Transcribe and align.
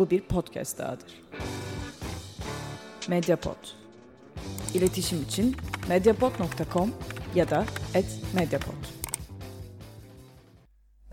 Bu 0.00 0.10
bir 0.10 0.20
podcast 0.20 0.78
dahadır. 0.78 1.22
Mediapod. 3.08 3.56
İletişim 4.74 5.22
için 5.22 5.56
mediapod.com 5.88 6.94
ya 7.34 7.50
da 7.50 7.64
@mediapod. 8.34 8.74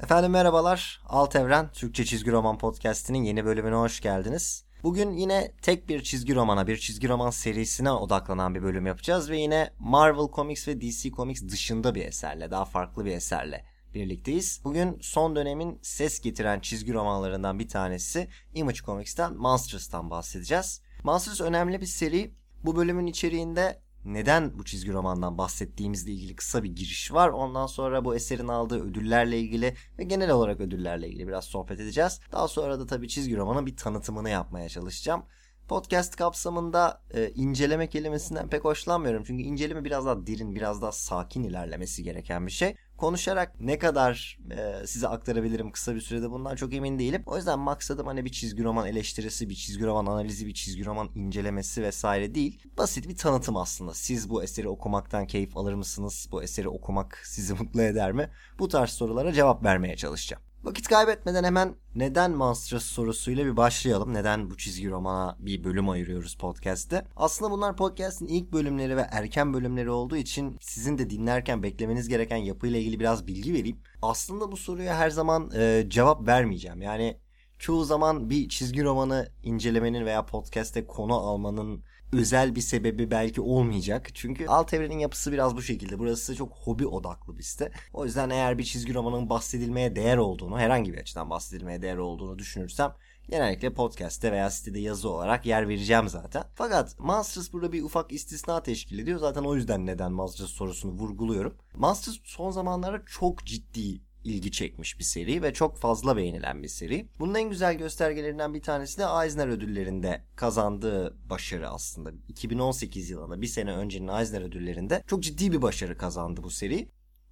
Efendim 0.03 0.31
merhabalar. 0.31 1.01
Alt 1.05 1.35
Evren 1.35 1.71
Türkçe 1.71 2.05
Çizgi 2.05 2.31
Roman 2.31 2.57
Podcast'inin 2.57 3.23
yeni 3.23 3.45
bölümüne 3.45 3.75
hoş 3.75 4.01
geldiniz. 4.01 4.65
Bugün 4.83 5.11
yine 5.11 5.51
tek 5.61 5.89
bir 5.89 6.03
çizgi 6.03 6.35
romana, 6.35 6.67
bir 6.67 6.77
çizgi 6.77 7.09
roman 7.09 7.29
serisine 7.29 7.91
odaklanan 7.91 8.55
bir 8.55 8.63
bölüm 8.63 8.85
yapacağız 8.85 9.29
ve 9.29 9.37
yine 9.37 9.73
Marvel 9.79 10.27
Comics 10.35 10.67
ve 10.67 10.81
DC 10.81 11.11
Comics 11.11 11.43
dışında 11.43 11.95
bir 11.95 12.05
eserle, 12.05 12.51
daha 12.51 12.65
farklı 12.65 13.05
bir 13.05 13.11
eserle 13.11 13.76
birlikteyiz. 13.97 14.61
Bugün 14.63 14.97
son 15.01 15.35
dönemin 15.35 15.79
ses 15.81 16.19
getiren 16.21 16.59
çizgi 16.59 16.93
romanlarından 16.93 17.59
bir 17.59 17.67
tanesi 17.67 18.27
Image 18.53 18.77
Comics'ten 18.77 19.33
Monsters'tan 19.33 20.09
bahsedeceğiz. 20.09 20.81
Monsters 21.03 21.41
önemli 21.41 21.81
bir 21.81 21.85
seri. 21.85 22.33
Bu 22.63 22.75
bölümün 22.75 23.07
içeriğinde 23.07 23.81
neden 24.05 24.59
bu 24.59 24.65
çizgi 24.65 24.93
romandan 24.93 25.37
bahsettiğimizle 25.37 26.11
ilgili 26.11 26.35
kısa 26.35 26.63
bir 26.63 26.75
giriş 26.75 27.13
var. 27.13 27.29
Ondan 27.29 27.67
sonra 27.67 28.05
bu 28.05 28.15
eserin 28.15 28.47
aldığı 28.47 28.83
ödüllerle 28.83 29.39
ilgili 29.39 29.75
ve 29.99 30.03
genel 30.03 30.29
olarak 30.29 30.59
ödüllerle 30.59 31.07
ilgili 31.07 31.27
biraz 31.27 31.45
sohbet 31.45 31.79
edeceğiz. 31.79 32.19
Daha 32.31 32.47
sonra 32.47 32.79
da 32.79 32.85
tabii 32.85 33.07
çizgi 33.07 33.37
romanın 33.37 33.65
bir 33.65 33.77
tanıtımını 33.77 34.29
yapmaya 34.29 34.69
çalışacağım. 34.69 35.23
Podcast 35.67 36.15
kapsamında 36.15 37.01
e, 37.13 37.29
inceleme 37.29 37.89
kelimesinden 37.89 38.49
pek 38.49 38.65
hoşlanmıyorum. 38.65 39.23
Çünkü 39.23 39.43
inceleme 39.43 39.83
biraz 39.83 40.05
daha 40.05 40.27
derin, 40.27 40.55
biraz 40.55 40.81
daha 40.81 40.91
sakin 40.91 41.43
ilerlemesi 41.43 42.03
gereken 42.03 42.47
bir 42.47 42.51
şey. 42.51 42.75
Konuşarak 42.97 43.59
ne 43.59 43.77
kadar 43.77 44.39
e, 44.51 44.87
size 44.87 45.07
aktarabilirim 45.07 45.71
kısa 45.71 45.95
bir 45.95 46.01
sürede 46.01 46.31
bundan 46.31 46.55
çok 46.55 46.73
emin 46.73 46.99
değilim. 46.99 47.23
O 47.25 47.37
yüzden 47.37 47.59
maksadım 47.59 48.07
hani 48.07 48.25
bir 48.25 48.31
çizgi 48.31 48.63
roman 48.63 48.87
eleştirisi, 48.87 49.49
bir 49.49 49.55
çizgi 49.55 49.85
roman 49.85 50.05
analizi, 50.05 50.47
bir 50.47 50.53
çizgi 50.53 50.85
roman 50.85 51.09
incelemesi 51.15 51.83
vesaire 51.83 52.35
değil. 52.35 52.61
Basit 52.77 53.09
bir 53.09 53.17
tanıtım 53.17 53.57
aslında. 53.57 53.93
Siz 53.93 54.29
bu 54.29 54.43
eseri 54.43 54.69
okumaktan 54.69 55.27
keyif 55.27 55.57
alır 55.57 55.73
mısınız? 55.73 56.27
Bu 56.31 56.43
eseri 56.43 56.69
okumak 56.69 57.21
sizi 57.25 57.53
mutlu 57.53 57.81
eder 57.81 58.11
mi? 58.11 58.29
Bu 58.59 58.67
tarz 58.67 58.89
sorulara 58.89 59.33
cevap 59.33 59.63
vermeye 59.63 59.95
çalışacağım. 59.95 60.46
Vakit 60.63 60.87
kaybetmeden 60.87 61.43
hemen 61.43 61.75
neden 61.95 62.31
Monstrous 62.31 62.83
sorusuyla 62.83 63.45
bir 63.45 63.57
başlayalım. 63.57 64.13
Neden 64.13 64.49
bu 64.49 64.57
çizgi 64.57 64.89
romana 64.89 65.35
bir 65.39 65.63
bölüm 65.63 65.89
ayırıyoruz 65.89 66.35
podcast'te? 66.35 67.05
Aslında 67.15 67.51
bunlar 67.51 67.75
podcast'in 67.75 68.27
ilk 68.27 68.53
bölümleri 68.53 68.97
ve 68.97 69.07
erken 69.11 69.53
bölümleri 69.53 69.89
olduğu 69.89 70.15
için 70.15 70.57
sizin 70.61 70.97
de 70.97 71.09
dinlerken 71.09 71.63
beklemeniz 71.63 72.07
gereken 72.07 72.37
yapıyla 72.37 72.79
ilgili 72.79 72.99
biraz 72.99 73.27
bilgi 73.27 73.53
vereyim. 73.53 73.79
Aslında 74.01 74.51
bu 74.51 74.57
soruya 74.57 74.95
her 74.95 75.09
zaman 75.09 75.51
e, 75.55 75.85
cevap 75.87 76.27
vermeyeceğim. 76.27 76.81
Yani 76.81 77.17
çoğu 77.59 77.83
zaman 77.83 78.29
bir 78.29 78.49
çizgi 78.49 78.83
romanı 78.83 79.31
incelemenin 79.43 80.05
veya 80.05 80.25
podcast'te 80.25 80.87
konu 80.87 81.13
almanın 81.13 81.83
özel 82.13 82.55
bir 82.55 82.61
sebebi 82.61 83.11
belki 83.11 83.41
olmayacak. 83.41 84.09
Çünkü 84.13 84.47
alt 84.47 84.73
evrenin 84.73 84.99
yapısı 84.99 85.31
biraz 85.31 85.55
bu 85.55 85.61
şekilde. 85.61 85.99
Burası 85.99 86.35
çok 86.35 86.53
hobi 86.53 86.87
odaklı 86.87 87.37
bir 87.37 87.43
site. 87.43 87.71
O 87.93 88.05
yüzden 88.05 88.29
eğer 88.29 88.57
bir 88.57 88.63
çizgi 88.63 88.93
romanın 88.93 89.29
bahsedilmeye 89.29 89.95
değer 89.95 90.17
olduğunu, 90.17 90.59
herhangi 90.59 90.93
bir 90.93 90.97
açıdan 90.97 91.29
bahsedilmeye 91.29 91.81
değer 91.81 91.97
olduğunu 91.97 92.39
düşünürsem 92.39 92.93
genellikle 93.29 93.73
podcast'te 93.73 94.31
veya 94.31 94.49
sitede 94.49 94.79
yazı 94.79 95.09
olarak 95.09 95.45
yer 95.45 95.69
vereceğim 95.69 96.09
zaten. 96.09 96.43
Fakat 96.55 96.99
Monsters 96.99 97.53
burada 97.53 97.71
bir 97.71 97.83
ufak 97.83 98.11
istisna 98.11 98.63
teşkil 98.63 98.99
ediyor. 98.99 99.19
Zaten 99.19 99.43
o 99.43 99.55
yüzden 99.55 99.85
neden 99.85 100.11
Monsters 100.11 100.49
sorusunu 100.49 100.91
vurguluyorum. 100.91 101.57
Monsters 101.75 102.17
son 102.23 102.51
zamanlarda 102.51 103.05
çok 103.05 103.45
ciddi 103.45 104.06
ilgi 104.27 104.51
çekmiş 104.51 104.99
bir 104.99 105.03
seri 105.03 105.41
ve 105.41 105.53
çok 105.53 105.77
fazla 105.77 106.17
beğenilen 106.17 106.63
bir 106.63 106.67
seri. 106.67 107.09
Bunun 107.19 107.35
en 107.35 107.49
güzel 107.49 107.77
göstergelerinden 107.77 108.53
bir 108.53 108.61
tanesi 108.61 108.97
de 108.97 109.03
Eisner 109.23 109.47
ödüllerinde 109.47 110.23
kazandığı 110.35 111.29
başarı 111.29 111.69
aslında. 111.69 112.11
2018 112.27 113.09
yılında 113.09 113.41
bir 113.41 113.47
sene 113.47 113.71
öncenin 113.71 114.07
Eisner 114.07 114.41
ödüllerinde 114.41 115.03
çok 115.07 115.23
ciddi 115.23 115.51
bir 115.51 115.61
başarı 115.61 115.97
kazandı 115.97 116.43
bu 116.43 116.49
seri. 116.49 116.89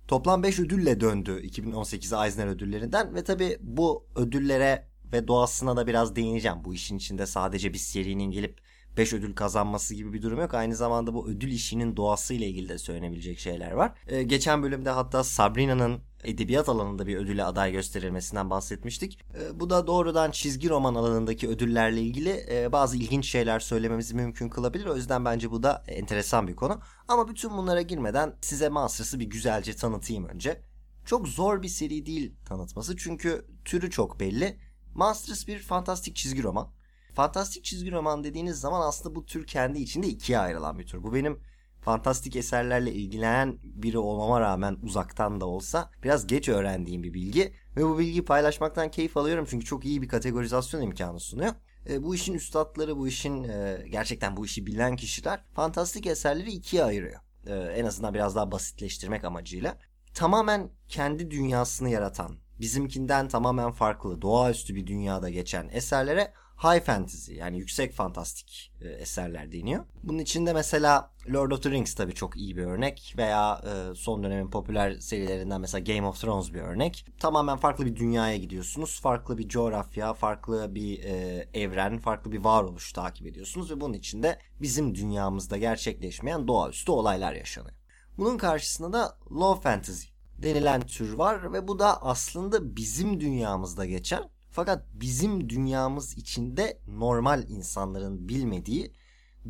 Toplam 0.08 0.44
5 0.44 0.60
ödülle 0.60 1.00
döndü 1.00 1.42
2018 1.44 2.14
Eisner 2.14 2.48
ödüllerinden 2.48 3.16
ve 3.16 3.24
tabi 3.24 3.58
bu 3.62 4.08
ödüllere 4.16 4.88
ve 5.12 5.28
doğasına 5.28 5.78
da 5.78 5.88
biraz 5.88 6.16
değineceğim. 6.16 6.58
Bu 6.64 6.74
işin 6.74 6.98
içinde 6.98 7.26
sadece 7.26 7.74
bir 7.74 7.78
serinin 7.78 8.32
gelip 8.32 8.65
5 8.98 9.14
ödül 9.14 9.36
kazanması 9.36 9.96
gibi 9.96 10.14
bir 10.14 10.22
durum 10.22 10.40
yok. 10.40 10.54
Aynı 10.54 10.76
zamanda 10.76 11.14
bu 11.14 11.28
ödül 11.28 11.52
işinin 11.52 11.98
doğasıyla 11.98 12.48
ilgili 12.48 12.70
de 12.70 12.78
söylenebilecek 12.78 13.40
şeyler 13.40 13.72
var. 13.72 13.92
Ee, 14.08 14.24
geçen 14.24 14.64
bölümde 14.64 14.90
hatta 14.90 15.24
Sabrina'nın 15.24 16.02
edebiyat 16.24 16.70
alanında 16.70 17.08
bir 17.08 17.18
ödüle 17.18 17.44
aday 17.44 17.72
gösterilmesinden 17.72 18.50
bahsetmiştik. 18.50 19.20
E, 19.40 19.60
bu 19.60 19.70
da 19.70 19.88
doğrudan 19.88 20.32
çizgi 20.32 20.70
roman 20.70 20.96
alanındaki 20.96 21.48
ödüllerle 21.48 22.02
ilgili 22.02 22.46
e, 22.52 22.72
bazı 22.72 22.98
ilginç 22.98 23.26
şeyler 23.26 23.60
söylememizi 23.60 24.16
mümkün 24.16 24.50
kılabilir. 24.50 24.86
O 24.86 24.96
yüzden 24.96 25.26
bence 25.26 25.52
bu 25.52 25.64
da 25.64 25.84
enteresan 25.88 26.48
bir 26.48 26.56
konu. 26.56 26.80
Ama 27.08 27.28
bütün 27.28 27.58
bunlara 27.58 27.82
girmeden 27.82 28.36
size 28.42 28.70
Monsters'ı 28.70 29.20
bir 29.20 29.26
güzelce 29.26 29.76
tanıtayım 29.76 30.26
önce. 30.26 30.62
Çok 31.06 31.28
zor 31.28 31.62
bir 31.62 31.68
seri 31.68 32.06
değil 32.06 32.36
tanıtması 32.46 32.98
çünkü 32.98 33.46
türü 33.66 33.92
çok 33.92 34.20
belli. 34.20 34.60
Monsters 34.96 35.48
bir 35.48 35.60
fantastik 35.60 36.16
çizgi 36.16 36.44
roman. 36.44 36.72
Fantastik 37.16 37.64
çizgi 37.64 37.92
roman 37.92 38.24
dediğiniz 38.24 38.60
zaman 38.60 38.82
aslında 38.82 39.16
bu 39.16 39.26
tür 39.26 39.48
kendi 39.48 39.80
içinde 39.80 40.08
ikiye 40.08 40.40
ayrılan 40.40 40.80
bir 40.80 40.88
tür. 40.88 41.04
Bu 41.04 41.14
benim 41.14 41.40
fantastik 41.82 42.36
eserlerle 42.36 42.94
ilgilenen 42.94 43.60
biri 43.64 43.98
olmama 43.98 44.42
rağmen 44.42 44.78
uzaktan 44.84 45.42
da 45.42 45.46
olsa 45.46 45.92
biraz 46.04 46.28
geç 46.28 46.50
öğrendiğim 46.50 47.04
bir 47.04 47.14
bilgi 47.14 47.54
ve 47.78 47.86
bu 47.86 48.00
bilgiyi 48.00 48.26
paylaşmaktan 48.26 48.92
keyif 48.92 49.18
alıyorum 49.18 49.46
çünkü 49.50 49.66
çok 49.66 49.86
iyi 49.86 50.02
bir 50.02 50.08
kategorizasyon 50.08 50.82
imkanı 50.82 51.20
sunuyor. 51.20 51.54
E, 51.90 52.04
bu 52.04 52.16
işin 52.16 52.34
üstadları, 52.34 52.98
bu 52.98 53.08
işin 53.08 53.44
e, 53.44 53.86
gerçekten 53.90 54.38
bu 54.38 54.46
işi 54.46 54.66
bilen 54.66 54.96
kişiler 54.96 55.44
fantastik 55.54 56.08
eserleri 56.08 56.52
ikiye 56.52 56.84
ayırıyor. 56.84 57.20
E, 57.48 57.54
en 57.54 57.86
azından 57.86 58.14
biraz 58.14 58.36
daha 58.36 58.52
basitleştirmek 58.52 59.24
amacıyla. 59.24 59.78
Tamamen 60.14 60.70
kendi 60.88 61.32
dünyasını 61.32 61.90
yaratan, 61.90 62.38
bizimkinden 62.60 63.28
tamamen 63.28 63.72
farklı, 63.72 64.22
doğaüstü 64.22 64.76
bir 64.76 64.88
dünyada 64.88 65.30
geçen 65.30 65.70
eserlere 65.70 66.34
high 66.64 66.84
fantasy 66.84 67.34
yani 67.34 67.58
yüksek 67.58 67.94
fantastik 67.94 68.72
e, 68.82 68.88
eserler 68.88 69.52
deniyor. 69.52 69.86
Bunun 70.04 70.20
içinde 70.20 70.54
mesela 70.54 71.12
Lord 71.34 71.52
of 71.52 71.64
the 71.64 71.72
Rings 71.72 71.94
tabii 71.94 72.14
çok 72.14 72.38
iyi 72.38 72.58
bir 72.58 72.64
örnek 72.64 73.14
veya 73.18 73.62
e, 73.66 73.96
son 73.96 74.24
dönemin 74.24 74.50
popüler 74.50 75.00
serilerinden 75.00 75.62
mesela 75.62 75.84
Game 75.94 76.08
of 76.08 76.22
Thrones 76.22 76.54
bir 76.54 76.62
örnek. 76.62 77.06
Tamamen 77.20 77.58
farklı 77.58 77.86
bir 77.86 77.96
dünyaya 77.96 78.38
gidiyorsunuz. 78.38 79.02
Farklı 79.02 79.38
bir 79.38 79.50
coğrafya, 79.50 80.14
farklı 80.14 80.76
bir 80.76 81.04
e, 81.04 81.48
evren, 81.54 82.00
farklı 82.00 82.32
bir 82.32 82.44
varoluş 82.44 82.94
takip 82.94 83.28
ediyorsunuz 83.28 83.72
ve 83.72 83.82
bunun 83.82 83.94
içinde 83.94 84.40
bizim 84.62 84.96
dünyamızda 84.96 85.58
gerçekleşmeyen 85.58 86.48
doğaüstü 86.48 86.92
olaylar 86.92 87.34
yaşanıyor. 87.34 87.76
Bunun 88.18 88.38
karşısında 88.38 88.94
da 88.94 89.18
low 89.32 89.70
fantasy 89.70 90.08
denilen 90.38 90.82
tür 90.82 91.14
var 91.14 91.54
ve 91.54 91.68
bu 91.68 91.80
da 91.80 92.02
aslında 92.02 92.76
bizim 92.76 93.20
dünyamızda 93.20 93.86
geçen 93.86 94.30
fakat 94.56 94.86
bizim 94.94 95.50
dünyamız 95.50 96.18
içinde 96.18 96.80
normal 96.88 97.50
insanların 97.50 98.30
bilmediği 98.30 98.94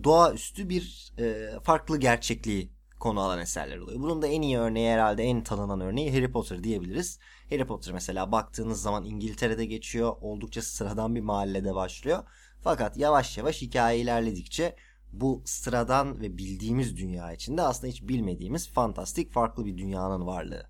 doğaüstü 0.03 0.69
bir 0.69 1.13
e, 1.19 1.49
farklı 1.63 1.99
gerçekliği 1.99 2.71
konu 2.99 3.19
alan 3.19 3.39
eserler 3.39 3.77
oluyor. 3.77 3.99
Bunun 3.99 4.21
da 4.21 4.27
en 4.27 4.41
iyi 4.41 4.57
örneği 4.57 4.91
herhalde 4.91 5.23
en 5.23 5.43
tanınan 5.43 5.81
örneği 5.81 6.13
Harry 6.13 6.31
Potter 6.31 6.63
diyebiliriz. 6.63 7.19
Harry 7.49 7.67
Potter 7.67 7.93
mesela 7.93 8.31
baktığınız 8.31 8.81
zaman 8.81 9.05
İngiltere'de 9.05 9.65
geçiyor. 9.65 10.15
Oldukça 10.21 10.61
sıradan 10.61 11.15
bir 11.15 11.21
mahallede 11.21 11.75
başlıyor. 11.75 12.23
Fakat 12.61 12.97
yavaş 12.97 13.37
yavaş 13.37 13.61
hikaye 13.61 13.99
ilerledikçe 13.99 14.75
bu 15.11 15.43
sıradan 15.45 16.21
ve 16.21 16.37
bildiğimiz 16.37 16.97
dünya 16.97 17.33
içinde 17.33 17.61
aslında 17.61 17.87
hiç 17.87 18.03
bilmediğimiz 18.03 18.69
fantastik 18.69 19.31
farklı 19.31 19.65
bir 19.65 19.77
dünyanın 19.77 20.25
varlığı 20.25 20.69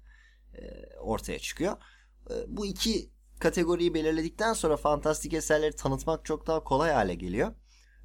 e, 0.54 0.62
ortaya 1.00 1.40
çıkıyor. 1.40 1.78
E, 2.30 2.34
bu 2.48 2.66
iki 2.66 3.15
kategoriyi 3.40 3.94
belirledikten 3.94 4.54
sonra 4.54 4.78
fantastik 4.78 5.34
eserleri 5.34 5.76
tanıtmak 5.76 6.26
çok 6.26 6.48
daha 6.48 6.64
kolay 6.64 6.92
hale 6.92 7.16
geliyor. 7.16 7.52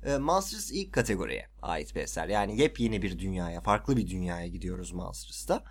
E, 0.06 0.18
Monsters 0.18 0.70
ilk 0.70 0.92
kategoriye 0.92 1.46
ait 1.62 1.94
bir 1.94 2.00
eser. 2.00 2.28
Yani 2.28 2.60
yepyeni 2.60 3.02
bir 3.02 3.18
dünyaya, 3.18 3.60
farklı 3.60 3.96
bir 3.96 4.06
dünyaya 4.06 4.46
gidiyoruz 4.46 4.92
Monsters'ta. 4.92 5.64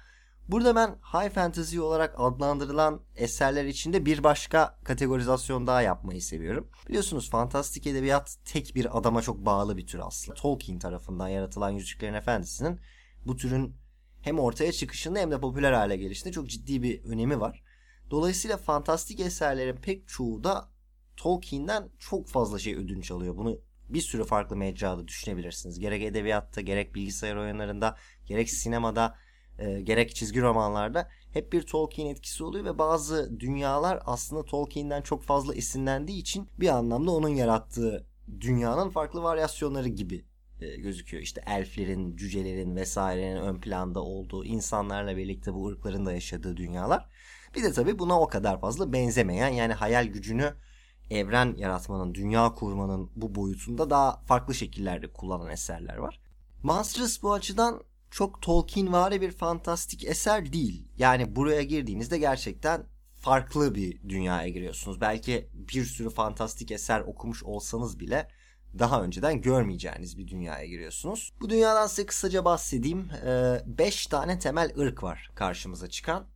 Burada 0.48 0.76
ben 0.76 0.90
high 1.14 1.34
fantasy 1.34 1.80
olarak 1.80 2.16
adlandırılan 2.18 3.02
eserler 3.16 3.66
içinde 3.66 4.06
bir 4.06 4.24
başka 4.24 4.80
kategorizasyon 4.84 5.68
daha 5.68 5.82
yapmayı 5.82 6.22
seviyorum. 6.22 6.70
Biliyorsunuz 6.88 7.30
fantastik 7.30 7.88
edebiyat 7.88 8.38
tek 8.46 8.76
bir 8.76 8.98
adama 8.98 9.22
çok 9.22 9.46
bağlı 9.46 9.78
bir 9.78 9.88
tür 9.88 10.00
aslında. 10.00 10.36
Tolkien 10.36 10.80
tarafından 10.80 11.28
yaratılan 11.28 11.70
Yüzüklerin 11.70 12.14
Efendisi'nin 12.14 12.80
bu 13.26 13.36
türün 13.36 13.76
hem 14.22 14.40
ortaya 14.40 14.72
çıkışında 14.72 15.20
hem 15.20 15.32
de 15.32 15.40
popüler 15.40 15.72
hale 15.72 15.98
gelişinde 15.98 16.34
çok 16.34 16.50
ciddi 16.50 16.84
bir 16.84 17.04
önemi 17.04 17.40
var. 17.40 17.64
Dolayısıyla 18.12 18.58
fantastik 18.58 19.20
eserlerin 19.20 19.76
pek 19.76 20.08
çoğu 20.08 20.44
da 20.44 20.70
Tolkien'den 21.18 21.90
çok 22.00 22.28
fazla 22.28 22.60
şey 22.60 22.76
ödünç 22.76 23.12
alıyor. 23.12 23.38
Bunu 23.38 23.60
bir 23.90 24.02
sürü 24.02 24.24
farklı 24.24 24.56
mecrada 24.56 25.08
düşünebilirsiniz. 25.08 25.80
Gerek 25.80 26.04
edebiyatta, 26.04 26.62
gerek 26.62 26.96
bilgisayar 26.96 27.36
oyunlarında, 27.36 27.98
gerek 28.26 28.50
sinemada, 28.50 29.16
e, 29.60 29.82
gerek 29.82 30.16
çizgi 30.16 30.42
romanlarda 30.42 31.10
hep 31.34 31.54
bir 31.54 31.62
Tolkien 31.62 32.08
etkisi 32.08 32.44
oluyor 32.44 32.66
ve 32.66 32.78
bazı 32.78 33.40
dünyalar 33.40 34.00
aslında 34.06 34.46
Tolkien'den 34.46 35.02
çok 35.02 35.24
fazla 35.24 35.56
esinlendiği 35.56 36.22
için 36.22 36.48
bir 36.60 36.68
anlamda 36.68 37.12
onun 37.12 37.30
yarattığı 37.30 38.08
dünyanın 38.42 38.90
farklı 38.90 39.24
varyasyonları 39.24 39.88
gibi 39.88 40.26
e, 40.62 40.76
gözüküyor. 40.76 41.24
İşte 41.24 41.42
elflerin, 41.48 42.16
cücelerin 42.16 42.76
vesairenin 42.76 43.42
ön 43.42 43.62
planda 43.62 44.04
olduğu, 44.04 44.46
insanlarla 44.46 45.18
birlikte 45.18 45.54
bu 45.54 45.68
ırkların 45.68 46.06
da 46.06 46.14
yaşadığı 46.14 46.58
dünyalar. 46.58 47.10
Bir 47.56 47.63
de 47.63 47.74
tabii 47.74 48.00
buna 48.00 48.22
o 48.22 48.28
kadar 48.28 48.62
fazla 48.62 48.94
benzemeyen 48.94 49.50
yani 49.50 49.74
hayal 49.74 50.06
gücünü 50.06 50.54
evren 51.10 51.56
yaratmanın, 51.57 52.16
dünya 52.16 52.54
kurmanın 52.54 53.12
bu 53.16 53.36
boyutunda 53.36 53.90
daha 53.90 54.22
farklı 54.22 54.56
şekillerde 54.56 55.13
kullanan 55.13 55.51
eserler 55.51 55.98
var. 55.98 56.19
Monsters 56.63 57.24
bu 57.24 57.34
açıdan 57.34 57.84
çok 58.12 58.42
Tolkienvari 58.42 59.22
bir 59.22 59.31
fantastik 59.31 60.06
eser 60.06 60.54
değil. 60.54 60.88
Yani 60.98 61.36
buraya 61.36 61.63
girdiğinizde 61.63 62.18
gerçekten 62.18 62.84
farklı 63.18 63.75
bir 63.75 64.10
dünyaya 64.10 64.50
giriyorsunuz. 64.50 65.02
Belki 65.02 65.50
bir 65.54 65.86
sürü 65.86 66.10
fantastik 66.10 66.72
eser 66.72 67.00
okumuş 67.00 67.44
olsanız 67.44 68.00
bile 68.00 68.28
daha 68.80 69.04
önceden 69.04 69.42
görmeyeceğiniz 69.42 70.18
bir 70.18 70.28
dünyaya 70.28 70.66
giriyorsunuz. 70.66 71.34
Bu 71.42 71.50
dünyadan 71.50 71.88
size 71.88 72.06
kısaca 72.06 72.45
bahsedeyim. 72.45 73.10
5 73.66 74.06
ee, 74.06 74.10
tane 74.10 74.40
temel 74.40 74.74
ırk 74.80 75.04
var 75.04 75.31
karşımıza 75.36 75.90
çıkan. 75.90 76.28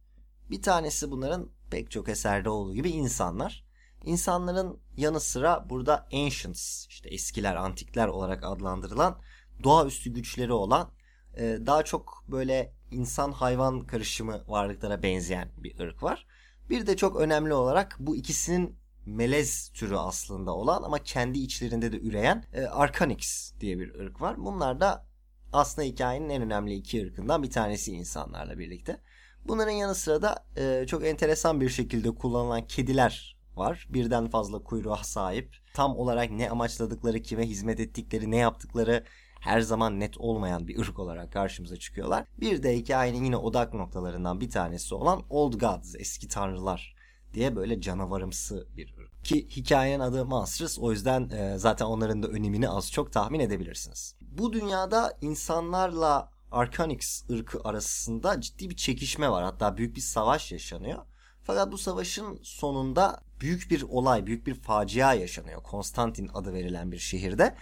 Bir 0.49 0.61
tanesi 0.61 1.11
bunların 1.11 1.49
pek 1.71 1.91
çok 1.91 2.09
eserde 2.09 2.49
olduğu 2.49 2.73
gibi 2.73 2.89
insanlar. 2.89 3.65
İnsanların 4.03 4.79
yanı 4.97 5.19
sıra 5.19 5.69
burada 5.69 6.07
ancients, 6.13 6.87
işte 6.87 7.09
eskiler, 7.09 7.55
antikler 7.55 8.07
olarak 8.07 8.43
adlandırılan 8.43 9.19
doğaüstü 9.63 10.13
güçleri 10.13 10.53
olan 10.53 10.91
e, 11.37 11.57
daha 11.65 11.83
çok 11.83 12.23
böyle 12.27 12.73
insan 12.91 13.31
hayvan 13.31 13.87
karışımı 13.87 14.43
varlıklara 14.47 15.03
benzeyen 15.03 15.51
bir 15.57 15.79
ırk 15.79 16.03
var. 16.03 16.27
Bir 16.69 16.87
de 16.87 16.97
çok 16.97 17.15
önemli 17.15 17.53
olarak 17.53 17.95
bu 17.99 18.15
ikisinin 18.15 18.77
melez 19.05 19.69
türü 19.69 19.95
aslında 19.95 20.51
olan 20.55 20.83
ama 20.83 20.99
kendi 20.99 21.39
içlerinde 21.39 21.91
de 21.91 21.99
üreyen 21.99 22.45
e, 22.53 22.61
Arcanix 22.65 23.53
diye 23.59 23.79
bir 23.79 23.95
ırk 23.95 24.21
var. 24.21 24.35
Bunlar 24.37 24.79
da 24.79 25.05
aslında 25.53 25.87
hikayenin 25.87 26.29
en 26.29 26.41
önemli 26.41 26.73
iki 26.73 27.05
ırkından 27.05 27.43
bir 27.43 27.51
tanesi 27.51 27.91
insanlarla 27.91 28.59
birlikte. 28.59 29.01
Bunların 29.47 29.71
yanı 29.71 29.95
sıra 29.95 30.21
da 30.21 30.45
e, 30.57 30.87
çok 30.87 31.05
enteresan 31.05 31.61
bir 31.61 31.69
şekilde 31.69 32.11
kullanılan 32.15 32.67
kediler 32.67 33.37
var. 33.55 33.87
Birden 33.89 34.29
fazla 34.29 34.63
kuyruğa 34.63 35.03
sahip. 35.03 35.55
Tam 35.73 35.97
olarak 35.97 36.31
ne 36.31 36.49
amaçladıkları, 36.49 37.21
kime 37.21 37.47
hizmet 37.47 37.79
ettikleri, 37.79 38.31
ne 38.31 38.37
yaptıkları 38.37 39.03
her 39.39 39.61
zaman 39.61 39.99
net 39.99 40.17
olmayan 40.17 40.67
bir 40.67 40.79
ırk 40.79 40.99
olarak 40.99 41.33
karşımıza 41.33 41.77
çıkıyorlar. 41.77 42.25
Bir 42.39 42.63
de 42.63 42.77
hikayenin 42.77 43.23
yine 43.23 43.37
odak 43.37 43.73
noktalarından 43.73 44.41
bir 44.41 44.49
tanesi 44.49 44.95
olan 44.95 45.23
Old 45.29 45.53
Gods, 45.53 45.95
eski 45.95 46.27
tanrılar 46.27 46.95
diye 47.33 47.55
böyle 47.55 47.81
canavarımsı 47.81 48.67
bir 48.77 48.93
ırk. 48.97 49.25
Ki 49.25 49.47
hikayenin 49.49 49.99
adı 49.99 50.25
Monsters 50.25 50.79
o 50.79 50.91
yüzden 50.91 51.29
e, 51.29 51.57
zaten 51.57 51.85
onların 51.85 52.23
da 52.23 52.27
önemini 52.27 52.69
az 52.69 52.91
çok 52.91 53.11
tahmin 53.11 53.39
edebilirsiniz. 53.39 54.15
Bu 54.21 54.53
dünyada 54.53 55.17
insanlarla 55.21 56.32
Arcanix 56.53 57.29
ırkı 57.29 57.61
arasında 57.63 58.41
ciddi 58.41 58.69
bir 58.69 58.75
çekişme 58.75 59.29
var. 59.29 59.43
Hatta 59.43 59.77
büyük 59.77 59.95
bir 59.95 60.01
savaş 60.01 60.51
yaşanıyor. 60.51 61.05
Fakat 61.43 61.71
bu 61.71 61.77
savaşın 61.77 62.39
sonunda 62.43 63.23
büyük 63.39 63.71
bir 63.71 63.81
olay, 63.81 64.25
büyük 64.25 64.47
bir 64.47 64.53
facia 64.53 65.13
yaşanıyor. 65.13 65.63
Konstantin 65.63 66.29
adı 66.33 66.53
verilen 66.53 66.91
bir 66.91 66.97
şehirde. 66.97 67.55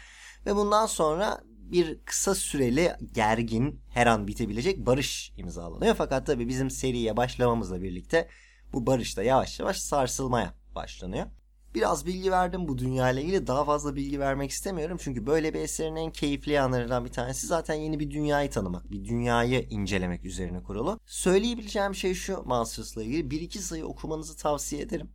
Ve 0.46 0.56
bundan 0.56 0.86
sonra 0.86 1.42
bir 1.48 2.00
kısa 2.06 2.36
süreli 2.36 2.96
gergin 3.14 3.82
her 3.90 4.08
an 4.08 4.28
bitebilecek 4.28 4.86
barış 4.86 5.34
imzalanıyor. 5.38 5.96
Fakat 5.96 6.26
tabii 6.26 6.48
bizim 6.48 6.70
seriye 6.70 7.18
başlamamızla 7.18 7.82
birlikte 7.82 8.30
bu 8.74 8.88
barış 8.88 9.18
da 9.18 9.24
yavaş 9.24 9.60
yavaş 9.60 9.78
sarsılmaya 9.78 10.54
başlanıyor. 10.76 11.28
Biraz 11.76 12.06
bilgi 12.06 12.32
verdim 12.32 12.68
bu 12.68 12.78
dünya 12.78 13.12
ile 13.12 13.22
ilgili. 13.22 13.48
Daha 13.48 13.66
fazla 13.66 13.96
bilgi 13.96 14.20
vermek 14.20 14.52
istemiyorum. 14.52 14.98
Çünkü 15.02 15.26
böyle 15.26 15.54
bir 15.54 15.60
eserin 15.60 15.96
en 15.96 16.12
keyifli 16.12 16.52
yanlarından 16.52 17.06
bir 17.06 17.12
tanesi 17.12 17.48
zaten 17.48 17.76
yeni 17.76 18.00
bir 18.00 18.12
dünyayı 18.12 18.50
tanımak. 18.50 18.92
Bir 18.92 19.06
dünyayı 19.06 19.68
incelemek 19.70 20.26
üzerine 20.26 20.64
kurulu. 20.64 21.00
Söyleyebileceğim 21.06 21.96
şey 21.96 22.14
şu 22.14 22.44
Monsters'la 22.46 23.04
ilgili. 23.04 23.32
Bir 23.32 23.42
iki 23.42 23.60
sayı 23.60 23.86
okumanızı 23.86 24.38
tavsiye 24.38 24.82
ederim. 24.82 25.10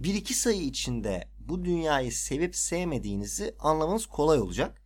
Bir 0.00 0.14
iki 0.14 0.34
sayı 0.34 0.62
içinde 0.62 1.28
bu 1.38 1.64
dünyayı 1.64 2.12
sevip 2.12 2.56
sevmediğinizi 2.56 3.54
anlamanız 3.58 4.06
kolay 4.06 4.38
olacak. 4.38 4.82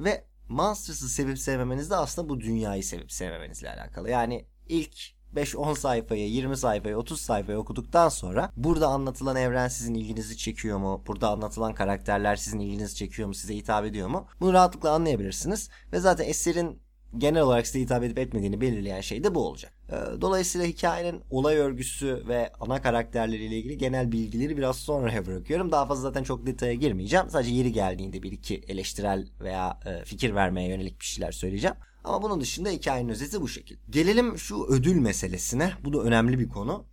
Ve 0.00 0.24
Monsters'ı 0.48 1.08
sevip 1.08 1.38
sevmemeniz 1.38 1.90
de 1.90 1.96
aslında 1.96 2.28
bu 2.28 2.40
dünyayı 2.40 2.84
sevip 2.84 3.12
sevmemenizle 3.12 3.70
alakalı. 3.70 4.10
Yani 4.10 4.46
ilk 4.68 5.14
5-10 5.36 5.74
sayfayı, 5.74 6.28
20 6.28 6.56
sayfayı, 6.56 6.96
30 6.96 7.20
sayfayı 7.20 7.58
okuduktan 7.58 8.08
sonra 8.08 8.50
burada 8.56 8.88
anlatılan 8.88 9.36
evren 9.36 9.68
sizin 9.68 9.94
ilginizi 9.94 10.36
çekiyor 10.36 10.78
mu? 10.78 11.02
Burada 11.06 11.28
anlatılan 11.30 11.74
karakterler 11.74 12.36
sizin 12.36 12.60
ilginizi 12.60 12.94
çekiyor 12.94 13.28
mu? 13.28 13.34
Size 13.34 13.56
hitap 13.56 13.84
ediyor 13.84 14.08
mu? 14.08 14.26
Bunu 14.40 14.52
rahatlıkla 14.52 14.90
anlayabilirsiniz. 14.90 15.68
Ve 15.92 16.00
zaten 16.00 16.28
eserin 16.28 16.82
genel 17.18 17.42
olarak 17.42 17.66
size 17.66 17.80
hitap 17.80 18.02
edip 18.02 18.18
etmediğini 18.18 18.60
belirleyen 18.60 19.00
şey 19.00 19.24
de 19.24 19.34
bu 19.34 19.46
olacak. 19.48 19.73
Ee, 19.90 20.20
dolayısıyla 20.20 20.66
hikayenin 20.66 21.20
olay 21.30 21.56
örgüsü 21.56 22.24
ve 22.28 22.52
ana 22.60 22.82
karakterleriyle 22.82 23.56
ilgili 23.56 23.78
genel 23.78 24.12
bilgileri 24.12 24.56
biraz 24.56 24.76
sonraya 24.76 25.26
bırakıyorum. 25.26 25.72
Daha 25.72 25.86
fazla 25.86 26.02
zaten 26.02 26.22
çok 26.22 26.46
detaya 26.46 26.74
girmeyeceğim. 26.74 27.30
Sadece 27.30 27.50
yeri 27.50 27.72
geldiğinde 27.72 28.22
bir 28.22 28.32
iki 28.32 28.54
eleştirel 28.68 29.28
veya 29.40 29.80
e, 29.86 30.04
fikir 30.04 30.34
vermeye 30.34 30.68
yönelik 30.68 31.00
bir 31.00 31.04
şeyler 31.04 31.32
söyleyeceğim. 31.32 31.76
Ama 32.04 32.22
bunun 32.22 32.40
dışında 32.40 32.68
hikayenin 32.68 33.08
özeti 33.08 33.40
bu 33.40 33.48
şekil. 33.48 33.76
Gelelim 33.90 34.38
şu 34.38 34.64
ödül 34.64 34.96
meselesine. 34.96 35.72
Bu 35.84 35.92
da 35.92 35.98
önemli 35.98 36.38
bir 36.38 36.48
konu. 36.48 36.84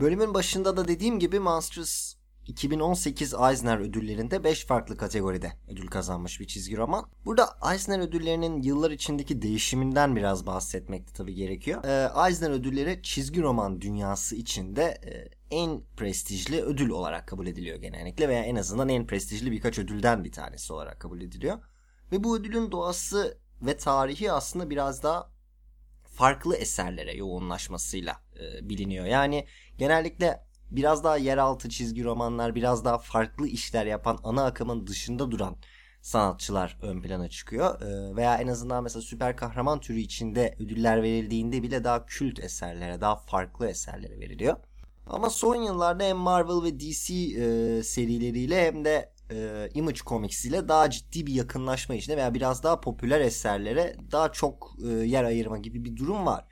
Bölümün 0.00 0.34
başında 0.34 0.76
da 0.76 0.88
dediğim 0.88 1.18
gibi 1.18 1.38
Monsters 1.38 2.14
2018 2.46 3.34
Eisner 3.34 3.78
ödüllerinde 3.78 4.44
5 4.44 4.66
farklı 4.66 4.96
kategoride 4.96 5.52
ödül 5.68 5.86
kazanmış 5.86 6.40
bir 6.40 6.46
çizgi 6.46 6.76
roman. 6.76 7.10
Burada 7.24 7.48
Eisner 7.72 7.98
ödüllerinin 7.98 8.62
yıllar 8.62 8.90
içindeki 8.90 9.42
değişiminden 9.42 10.16
biraz 10.16 10.46
bahsetmek 10.46 11.08
de 11.08 11.12
tabii 11.12 11.34
gerekiyor. 11.34 11.84
Ee, 11.84 12.28
Eisner 12.28 12.50
ödülleri 12.50 13.00
çizgi 13.02 13.42
roman 13.42 13.80
dünyası 13.80 14.36
içinde 14.36 14.82
e, 14.82 15.28
en 15.56 15.80
prestijli 15.96 16.62
ödül 16.62 16.90
olarak 16.90 17.28
kabul 17.28 17.46
ediliyor 17.46 17.78
genellikle 17.78 18.28
veya 18.28 18.44
en 18.44 18.56
azından 18.56 18.88
en 18.88 19.06
prestijli 19.06 19.52
birkaç 19.52 19.78
ödülden 19.78 20.24
bir 20.24 20.32
tanesi 20.32 20.72
olarak 20.72 21.00
kabul 21.00 21.20
ediliyor. 21.20 21.58
Ve 22.12 22.24
bu 22.24 22.36
ödülün 22.36 22.72
doğası 22.72 23.38
ve 23.62 23.76
tarihi 23.76 24.32
aslında 24.32 24.70
biraz 24.70 25.02
daha 25.02 25.32
farklı 26.04 26.56
eserlere 26.56 27.16
yoğunlaşmasıyla 27.16 28.22
e, 28.40 28.68
biliniyor. 28.68 29.06
Yani 29.06 29.46
genellikle 29.78 30.51
biraz 30.76 31.04
daha 31.04 31.16
yeraltı 31.16 31.68
çizgi 31.68 32.04
romanlar, 32.04 32.54
biraz 32.54 32.84
daha 32.84 32.98
farklı 32.98 33.48
işler 33.48 33.86
yapan 33.86 34.18
ana 34.24 34.44
akımın 34.44 34.86
dışında 34.86 35.30
duran 35.30 35.56
sanatçılar 36.02 36.78
ön 36.82 37.02
plana 37.02 37.28
çıkıyor. 37.28 37.80
E, 37.82 38.16
veya 38.16 38.36
en 38.36 38.48
azından 38.48 38.82
mesela 38.82 39.02
süper 39.02 39.36
kahraman 39.36 39.80
türü 39.80 39.98
içinde 39.98 40.56
ödüller 40.60 41.02
verildiğinde 41.02 41.62
bile 41.62 41.84
daha 41.84 42.06
kült 42.06 42.40
eserlere, 42.40 43.00
daha 43.00 43.16
farklı 43.16 43.68
eserlere 43.68 44.20
veriliyor. 44.20 44.56
Ama 45.06 45.30
son 45.30 45.54
yıllarda 45.54 46.04
hem 46.04 46.16
Marvel 46.16 46.64
ve 46.64 46.80
DC 46.80 47.14
e, 47.14 47.82
serileriyle 47.82 48.66
hem 48.66 48.84
de 48.84 49.12
e, 49.30 49.68
Image 49.74 50.00
Comics 50.06 50.44
ile 50.44 50.68
daha 50.68 50.90
ciddi 50.90 51.26
bir 51.26 51.34
yakınlaşma 51.34 51.94
içinde 51.94 52.16
veya 52.16 52.34
biraz 52.34 52.62
daha 52.62 52.80
popüler 52.80 53.20
eserlere 53.20 53.96
daha 54.12 54.32
çok 54.32 54.74
e, 54.84 54.88
yer 54.88 55.24
ayırma 55.24 55.58
gibi 55.58 55.84
bir 55.84 55.96
durum 55.96 56.26
var. 56.26 56.44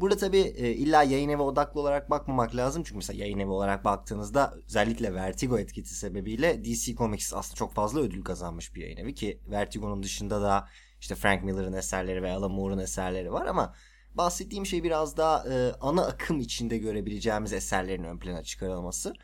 Burada 0.00 0.16
tabi 0.16 0.38
e, 0.38 0.70
illa 0.70 1.02
yayın 1.02 1.28
evi 1.28 1.42
odaklı 1.42 1.80
olarak 1.80 2.10
bakmamak 2.10 2.56
lazım. 2.56 2.82
Çünkü 2.82 2.96
mesela 2.96 3.18
yayın 3.20 3.38
evi 3.38 3.50
olarak 3.50 3.84
baktığınızda 3.84 4.54
özellikle 4.66 5.14
Vertigo 5.14 5.58
etkisi 5.58 5.94
sebebiyle 5.94 6.64
DC 6.64 6.94
Comics 6.94 7.34
aslında 7.34 7.56
çok 7.56 7.74
fazla 7.74 8.00
ödül 8.00 8.24
kazanmış 8.24 8.74
bir 8.74 8.82
yayın 8.82 8.96
evi. 8.96 9.14
Ki 9.14 9.40
Vertigo'nun 9.50 10.02
dışında 10.02 10.42
da 10.42 10.68
işte 11.00 11.14
Frank 11.14 11.44
Miller'ın 11.44 11.72
eserleri 11.72 12.22
ve 12.22 12.32
Alan 12.32 12.50
Moore'un 12.50 12.78
eserleri 12.78 13.32
var 13.32 13.46
ama 13.46 13.74
bahsettiğim 14.14 14.66
şey 14.66 14.82
biraz 14.82 15.16
daha 15.16 15.48
e, 15.48 15.72
ana 15.80 16.06
akım 16.06 16.40
içinde 16.40 16.78
görebileceğimiz 16.78 17.52
eserlerin 17.52 18.04
ön 18.04 18.18
plana 18.18 18.42
çıkarılması. 18.42 19.14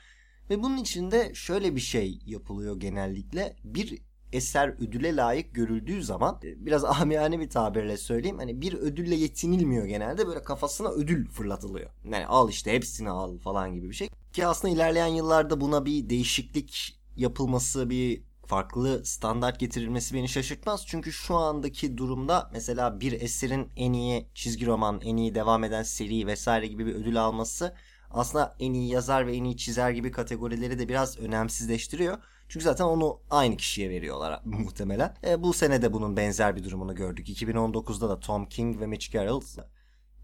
Ve 0.50 0.62
bunun 0.62 0.76
içinde 0.76 1.34
şöyle 1.34 1.74
bir 1.76 1.80
şey 1.80 2.18
yapılıyor 2.26 2.80
genellikle. 2.80 3.56
Bir 3.64 4.02
eser 4.34 4.68
ödüle 4.68 5.16
layık 5.16 5.54
görüldüğü 5.54 6.02
zaman 6.02 6.40
e, 6.44 6.66
biraz 6.66 6.84
amiyane 7.00 7.40
bir 7.40 7.50
tabirle 7.50 7.96
söyleyeyim. 7.96 8.38
Hani 8.38 8.60
bir 8.60 8.74
ödülle 8.74 9.14
yetinilmiyor 9.14 9.86
genelde 9.86 10.26
böyle 10.26 10.42
kafasına 10.42 10.88
ödül 10.88 11.28
fırlatılıyor. 11.28 11.90
Yani 12.04 12.26
al 12.26 12.50
işte 12.50 12.72
hepsini 12.72 13.10
al 13.10 13.38
falan 13.38 13.74
gibi 13.74 13.90
bir 13.90 13.94
şey. 13.94 14.10
Ki 14.32 14.46
aslında 14.46 14.74
ilerleyen 14.74 15.06
yıllarda 15.06 15.60
buna 15.60 15.84
bir 15.84 16.10
değişiklik 16.10 17.00
yapılması, 17.16 17.90
bir 17.90 18.22
farklı 18.46 19.04
standart 19.04 19.60
getirilmesi 19.60 20.14
beni 20.14 20.28
şaşırtmaz. 20.28 20.86
Çünkü 20.86 21.12
şu 21.12 21.36
andaki 21.36 21.98
durumda 21.98 22.50
mesela 22.52 23.00
bir 23.00 23.12
eserin 23.12 23.68
en 23.76 23.92
iyi 23.92 24.26
çizgi 24.34 24.66
roman, 24.66 25.00
en 25.04 25.16
iyi 25.16 25.34
devam 25.34 25.64
eden 25.64 25.82
seri 25.82 26.26
vesaire 26.26 26.66
gibi 26.66 26.86
bir 26.86 26.94
ödül 26.94 27.20
alması 27.24 27.74
aslında 28.14 28.56
en 28.60 28.72
iyi 28.72 28.92
yazar 28.92 29.26
ve 29.26 29.36
en 29.36 29.44
iyi 29.44 29.56
çizer 29.56 29.90
gibi 29.90 30.10
kategorileri 30.10 30.78
de 30.78 30.88
biraz 30.88 31.18
önemsizleştiriyor. 31.18 32.18
Çünkü 32.48 32.64
zaten 32.64 32.84
onu 32.84 33.20
aynı 33.30 33.56
kişiye 33.56 33.90
veriyorlar 33.90 34.40
muhtemelen. 34.44 35.16
E, 35.26 35.42
bu 35.42 35.52
sene 35.52 35.82
de 35.82 35.92
bunun 35.92 36.16
benzer 36.16 36.56
bir 36.56 36.64
durumunu 36.64 36.94
gördük. 36.94 37.28
2019'da 37.28 38.08
da 38.08 38.20
Tom 38.20 38.46
King 38.46 38.80
ve 38.80 38.86
Mitch 38.86 39.12
Gerald 39.12 39.42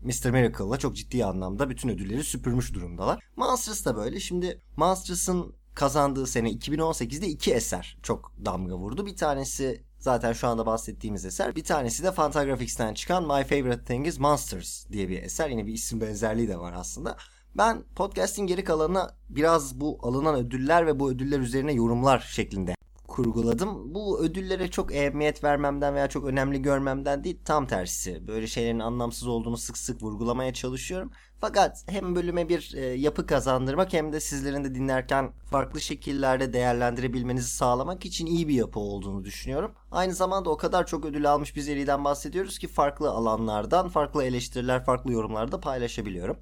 Mr. 0.02 0.30
Miracle'la 0.30 0.76
çok 0.78 0.96
ciddi 0.96 1.24
anlamda 1.24 1.70
bütün 1.70 1.88
ödülleri 1.88 2.24
süpürmüş 2.24 2.74
durumdalar. 2.74 3.24
Monsters 3.36 3.84
da 3.84 3.96
böyle. 3.96 4.20
Şimdi 4.20 4.62
Monsters'ın 4.76 5.54
kazandığı 5.74 6.26
sene 6.26 6.50
2018'de 6.50 7.28
iki 7.28 7.54
eser 7.54 7.98
çok 8.02 8.32
damga 8.44 8.76
vurdu. 8.76 9.06
Bir 9.06 9.16
tanesi 9.16 9.84
zaten 9.98 10.32
şu 10.32 10.48
anda 10.48 10.66
bahsettiğimiz 10.66 11.24
eser. 11.24 11.56
Bir 11.56 11.64
tanesi 11.64 12.02
de 12.04 12.12
Fantagraphics'ten 12.12 12.94
çıkan 12.94 13.22
My 13.22 13.44
Favorite 13.44 13.84
Thing 13.84 14.06
is 14.06 14.18
Monsters 14.18 14.88
diye 14.90 15.08
bir 15.08 15.22
eser. 15.22 15.50
Yine 15.50 15.66
bir 15.66 15.72
isim 15.72 16.00
benzerliği 16.00 16.48
de 16.48 16.58
var 16.58 16.72
aslında. 16.72 17.16
Ben 17.54 17.84
podcast'in 17.96 18.46
geri 18.46 18.64
kalanına 18.64 19.10
biraz 19.28 19.80
bu 19.80 19.98
alınan 20.02 20.34
ödüller 20.34 20.86
ve 20.86 21.00
bu 21.00 21.10
ödüller 21.10 21.40
üzerine 21.40 21.72
yorumlar 21.72 22.18
şeklinde 22.18 22.74
kurguladım. 23.08 23.94
Bu 23.94 24.20
ödüllere 24.20 24.70
çok 24.70 24.94
ehemmiyet 24.94 25.44
vermemden 25.44 25.94
veya 25.94 26.08
çok 26.08 26.24
önemli 26.24 26.62
görmemden 26.62 27.24
değil 27.24 27.38
tam 27.44 27.66
tersi. 27.66 28.26
Böyle 28.28 28.46
şeylerin 28.46 28.78
anlamsız 28.78 29.28
olduğunu 29.28 29.56
sık 29.56 29.78
sık 29.78 30.02
vurgulamaya 30.02 30.52
çalışıyorum. 30.52 31.10
Fakat 31.40 31.84
hem 31.86 32.14
bölüme 32.14 32.48
bir 32.48 32.74
e, 32.76 32.80
yapı 32.80 33.26
kazandırmak 33.26 33.92
hem 33.92 34.12
de 34.12 34.20
sizlerin 34.20 34.64
de 34.64 34.74
dinlerken 34.74 35.32
farklı 35.50 35.80
şekillerde 35.80 36.52
değerlendirebilmenizi 36.52 37.50
sağlamak 37.50 38.04
için 38.04 38.26
iyi 38.26 38.48
bir 38.48 38.54
yapı 38.54 38.80
olduğunu 38.80 39.24
düşünüyorum. 39.24 39.72
Aynı 39.90 40.14
zamanda 40.14 40.50
o 40.50 40.56
kadar 40.56 40.86
çok 40.86 41.04
ödül 41.04 41.30
almış 41.30 41.56
bir 41.56 41.62
seriden 41.62 42.04
bahsediyoruz 42.04 42.58
ki 42.58 42.68
farklı 42.68 43.10
alanlardan 43.10 43.88
farklı 43.88 44.24
eleştiriler, 44.24 44.84
farklı 44.84 45.12
yorumlar 45.12 45.52
da 45.52 45.60
paylaşabiliyorum. 45.60 46.36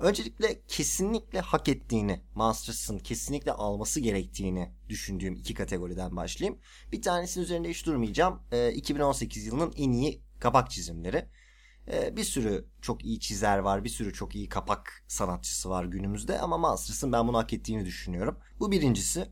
Öncelikle 0.00 0.62
kesinlikle 0.68 1.40
hak 1.40 1.68
ettiğini, 1.68 2.20
Monsters'ın 2.34 2.98
kesinlikle 2.98 3.52
alması 3.52 4.00
gerektiğini 4.00 4.72
düşündüğüm 4.88 5.34
iki 5.34 5.54
kategoriden 5.54 6.16
başlayayım. 6.16 6.58
Bir 6.92 7.02
tanesinin 7.02 7.44
üzerinde 7.44 7.70
hiç 7.70 7.86
durmayacağım. 7.86 8.42
E, 8.52 8.72
2018 8.72 9.46
yılının 9.46 9.72
en 9.76 9.90
iyi 9.90 10.22
kapak 10.38 10.70
çizimleri. 10.70 11.28
E, 11.92 12.16
bir 12.16 12.24
sürü 12.24 12.68
çok 12.82 13.04
iyi 13.04 13.20
çizer 13.20 13.58
var, 13.58 13.84
bir 13.84 13.88
sürü 13.88 14.12
çok 14.12 14.34
iyi 14.34 14.48
kapak 14.48 15.04
sanatçısı 15.08 15.70
var 15.70 15.84
günümüzde 15.84 16.38
ama 16.38 16.58
Monsters'ın 16.58 17.12
ben 17.12 17.28
bunu 17.28 17.38
hak 17.38 17.52
ettiğini 17.52 17.84
düşünüyorum. 17.84 18.38
Bu 18.60 18.72
birincisi. 18.72 19.26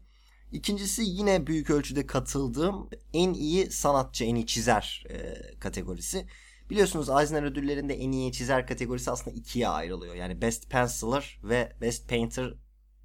İkincisi 0.53 1.03
yine 1.03 1.47
büyük 1.47 1.71
ölçüde 1.71 2.07
katıldığım 2.07 2.89
en 3.13 3.35
iyi 3.35 3.71
sanatçı, 3.71 4.25
en 4.25 4.35
iyi 4.35 4.47
çizer 4.47 5.05
e, 5.11 5.35
kategorisi. 5.59 6.27
Biliyorsunuz 6.71 7.09
Eisner 7.09 7.43
ödüllerinde 7.43 7.95
en 7.95 8.13
iyi 8.13 8.33
çizer 8.33 8.67
kategorisi 8.67 9.11
aslında 9.11 9.37
ikiye 9.37 9.69
ayrılıyor. 9.69 10.15
Yani 10.15 10.43
Best 10.43 10.71
Penciler 10.71 11.41
ve 11.43 11.73
Best 11.81 12.09
Painter 12.09 12.55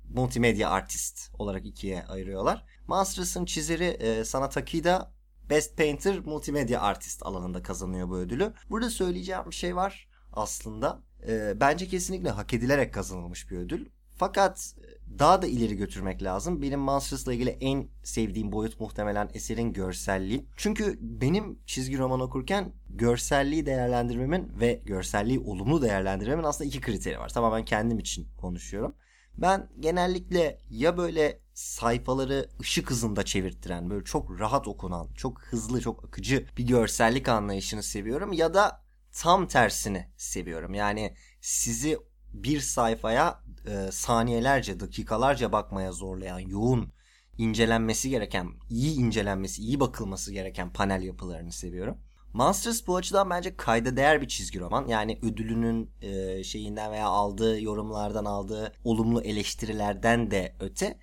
Multimedia 0.09 0.69
Artist 0.69 1.31
olarak 1.39 1.65
ikiye 1.65 2.03
ayırıyorlar. 2.03 2.65
Monsters'ın 2.87 3.45
çizeri 3.45 3.83
e, 3.85 4.25
Sanat 4.25 4.57
Akida 4.57 5.13
Best 5.49 5.77
Painter 5.77 6.19
Multimedia 6.19 6.81
Artist 6.81 7.25
alanında 7.25 7.63
kazanıyor 7.63 8.09
bu 8.09 8.17
ödülü. 8.17 8.53
Burada 8.69 8.89
söyleyeceğim 8.89 9.43
bir 9.49 9.55
şey 9.55 9.75
var 9.75 10.09
aslında. 10.33 11.01
E, 11.27 11.59
bence 11.59 11.87
kesinlikle 11.87 12.29
hak 12.29 12.53
edilerek 12.53 12.93
kazanılmış 12.93 13.51
bir 13.51 13.57
ödül. 13.57 13.85
Fakat 14.15 14.75
e, 14.77 15.19
daha 15.19 15.41
da 15.41 15.47
ileri 15.47 15.75
götürmek 15.77 16.23
lazım. 16.23 16.61
Benim 16.61 16.79
Monsters'la 16.79 17.33
ilgili 17.33 17.49
en 17.49 17.87
sevdiğim 18.03 18.51
boyut 18.51 18.79
muhtemelen 18.79 19.29
eserin 19.33 19.73
görselliği. 19.73 20.45
Çünkü 20.57 20.97
benim 21.01 21.59
çizgi 21.65 21.97
roman 21.97 22.19
okurken 22.19 22.73
görselliği 22.89 23.65
değerlendirmemin 23.65 24.51
ve 24.59 24.81
görselliği 24.85 25.39
olumlu 25.39 25.81
değerlendirmemin 25.81 26.43
aslında 26.43 26.67
iki 26.67 26.81
kriteri 26.81 27.19
var. 27.19 27.29
Tamamen 27.29 27.65
kendim 27.65 27.99
için 27.99 28.27
konuşuyorum. 28.37 28.95
Ben 29.37 29.69
genellikle 29.79 30.59
ya 30.69 30.97
böyle 30.97 31.39
sayfaları 31.53 32.49
ışık 32.61 32.89
hızında 32.89 33.25
çevirttiren, 33.25 33.89
böyle 33.89 34.03
çok 34.03 34.39
rahat 34.39 34.67
okunan, 34.67 35.07
çok 35.17 35.41
hızlı, 35.41 35.81
çok 35.81 36.05
akıcı 36.05 36.45
bir 36.57 36.67
görsellik 36.67 37.29
anlayışını 37.29 37.83
seviyorum 37.83 38.33
ya 38.33 38.53
da 38.53 38.83
tam 39.11 39.47
tersini 39.47 40.07
seviyorum. 40.17 40.73
Yani 40.73 41.15
sizi 41.41 41.97
bir 42.33 42.59
sayfaya 42.59 43.39
e, 43.67 43.91
saniyelerce, 43.91 44.79
dakikalarca 44.79 45.51
bakmaya 45.51 45.91
zorlayan, 45.91 46.39
yoğun 46.39 46.91
incelenmesi 47.37 48.09
gereken, 48.09 48.49
iyi 48.69 48.95
incelenmesi, 48.95 49.61
iyi 49.61 49.79
bakılması 49.79 50.33
gereken 50.33 50.73
panel 50.73 51.03
yapılarını 51.03 51.51
seviyorum. 51.51 51.97
Monsters 52.33 52.87
bu 52.87 52.95
açıdan 52.95 53.29
bence 53.29 53.55
kayda 53.57 53.97
değer 53.97 54.21
bir 54.21 54.27
çizgi 54.27 54.59
roman. 54.59 54.87
Yani 54.87 55.19
ödülünün 55.21 55.91
e, 56.01 56.43
şeyinden 56.43 56.91
veya 56.91 57.07
aldığı 57.07 57.61
yorumlardan 57.61 58.25
aldığı 58.25 58.73
olumlu 58.83 59.21
eleştirilerden 59.21 60.31
de 60.31 60.55
öte 60.59 60.97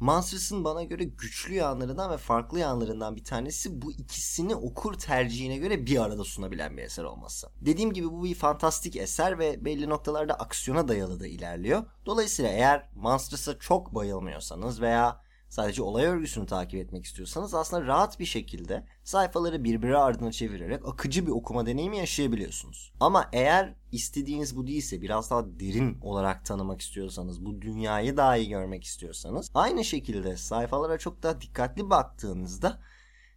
Monsters'ın 0.00 0.64
bana 0.64 0.82
göre 0.82 1.04
güçlü 1.04 1.54
yanlarından 1.54 2.10
ve 2.10 2.16
farklı 2.16 2.58
yanlarından 2.58 3.16
bir 3.16 3.24
tanesi 3.24 3.82
bu 3.82 3.92
ikisini 3.92 4.54
okur 4.54 4.94
tercihine 4.94 5.56
göre 5.56 5.86
bir 5.86 6.02
arada 6.02 6.24
sunabilen 6.24 6.76
bir 6.76 6.82
eser 6.82 7.04
olması. 7.04 7.48
Dediğim 7.60 7.92
gibi 7.92 8.10
bu 8.10 8.24
bir 8.24 8.34
fantastik 8.34 8.96
eser 8.96 9.38
ve 9.38 9.64
belli 9.64 9.88
noktalarda 9.88 10.34
aksiyona 10.34 10.88
dayalı 10.88 11.20
da 11.20 11.26
ilerliyor. 11.26 11.84
Dolayısıyla 12.06 12.50
eğer 12.50 12.88
Monsters'a 12.94 13.58
çok 13.58 13.94
bayılmıyorsanız 13.94 14.80
veya 14.80 15.24
sadece 15.54 15.82
olay 15.82 16.04
örgüsünü 16.04 16.46
takip 16.46 16.80
etmek 16.80 17.04
istiyorsanız 17.04 17.54
aslında 17.54 17.86
rahat 17.86 18.20
bir 18.20 18.24
şekilde 18.24 18.84
sayfaları 19.04 19.64
birbiri 19.64 19.96
ardına 19.96 20.32
çevirerek 20.32 20.88
akıcı 20.88 21.26
bir 21.26 21.30
okuma 21.30 21.66
deneyimi 21.66 21.98
yaşayabiliyorsunuz. 21.98 22.92
Ama 23.00 23.28
eğer 23.32 23.74
istediğiniz 23.92 24.56
bu 24.56 24.66
değilse 24.66 25.02
biraz 25.02 25.30
daha 25.30 25.44
derin 25.60 25.98
olarak 26.02 26.44
tanımak 26.44 26.80
istiyorsanız, 26.80 27.44
bu 27.44 27.62
dünyayı 27.62 28.16
daha 28.16 28.36
iyi 28.36 28.48
görmek 28.48 28.84
istiyorsanız 28.84 29.50
aynı 29.54 29.84
şekilde 29.84 30.36
sayfalara 30.36 30.98
çok 30.98 31.22
daha 31.22 31.40
dikkatli 31.40 31.90
baktığınızda 31.90 32.80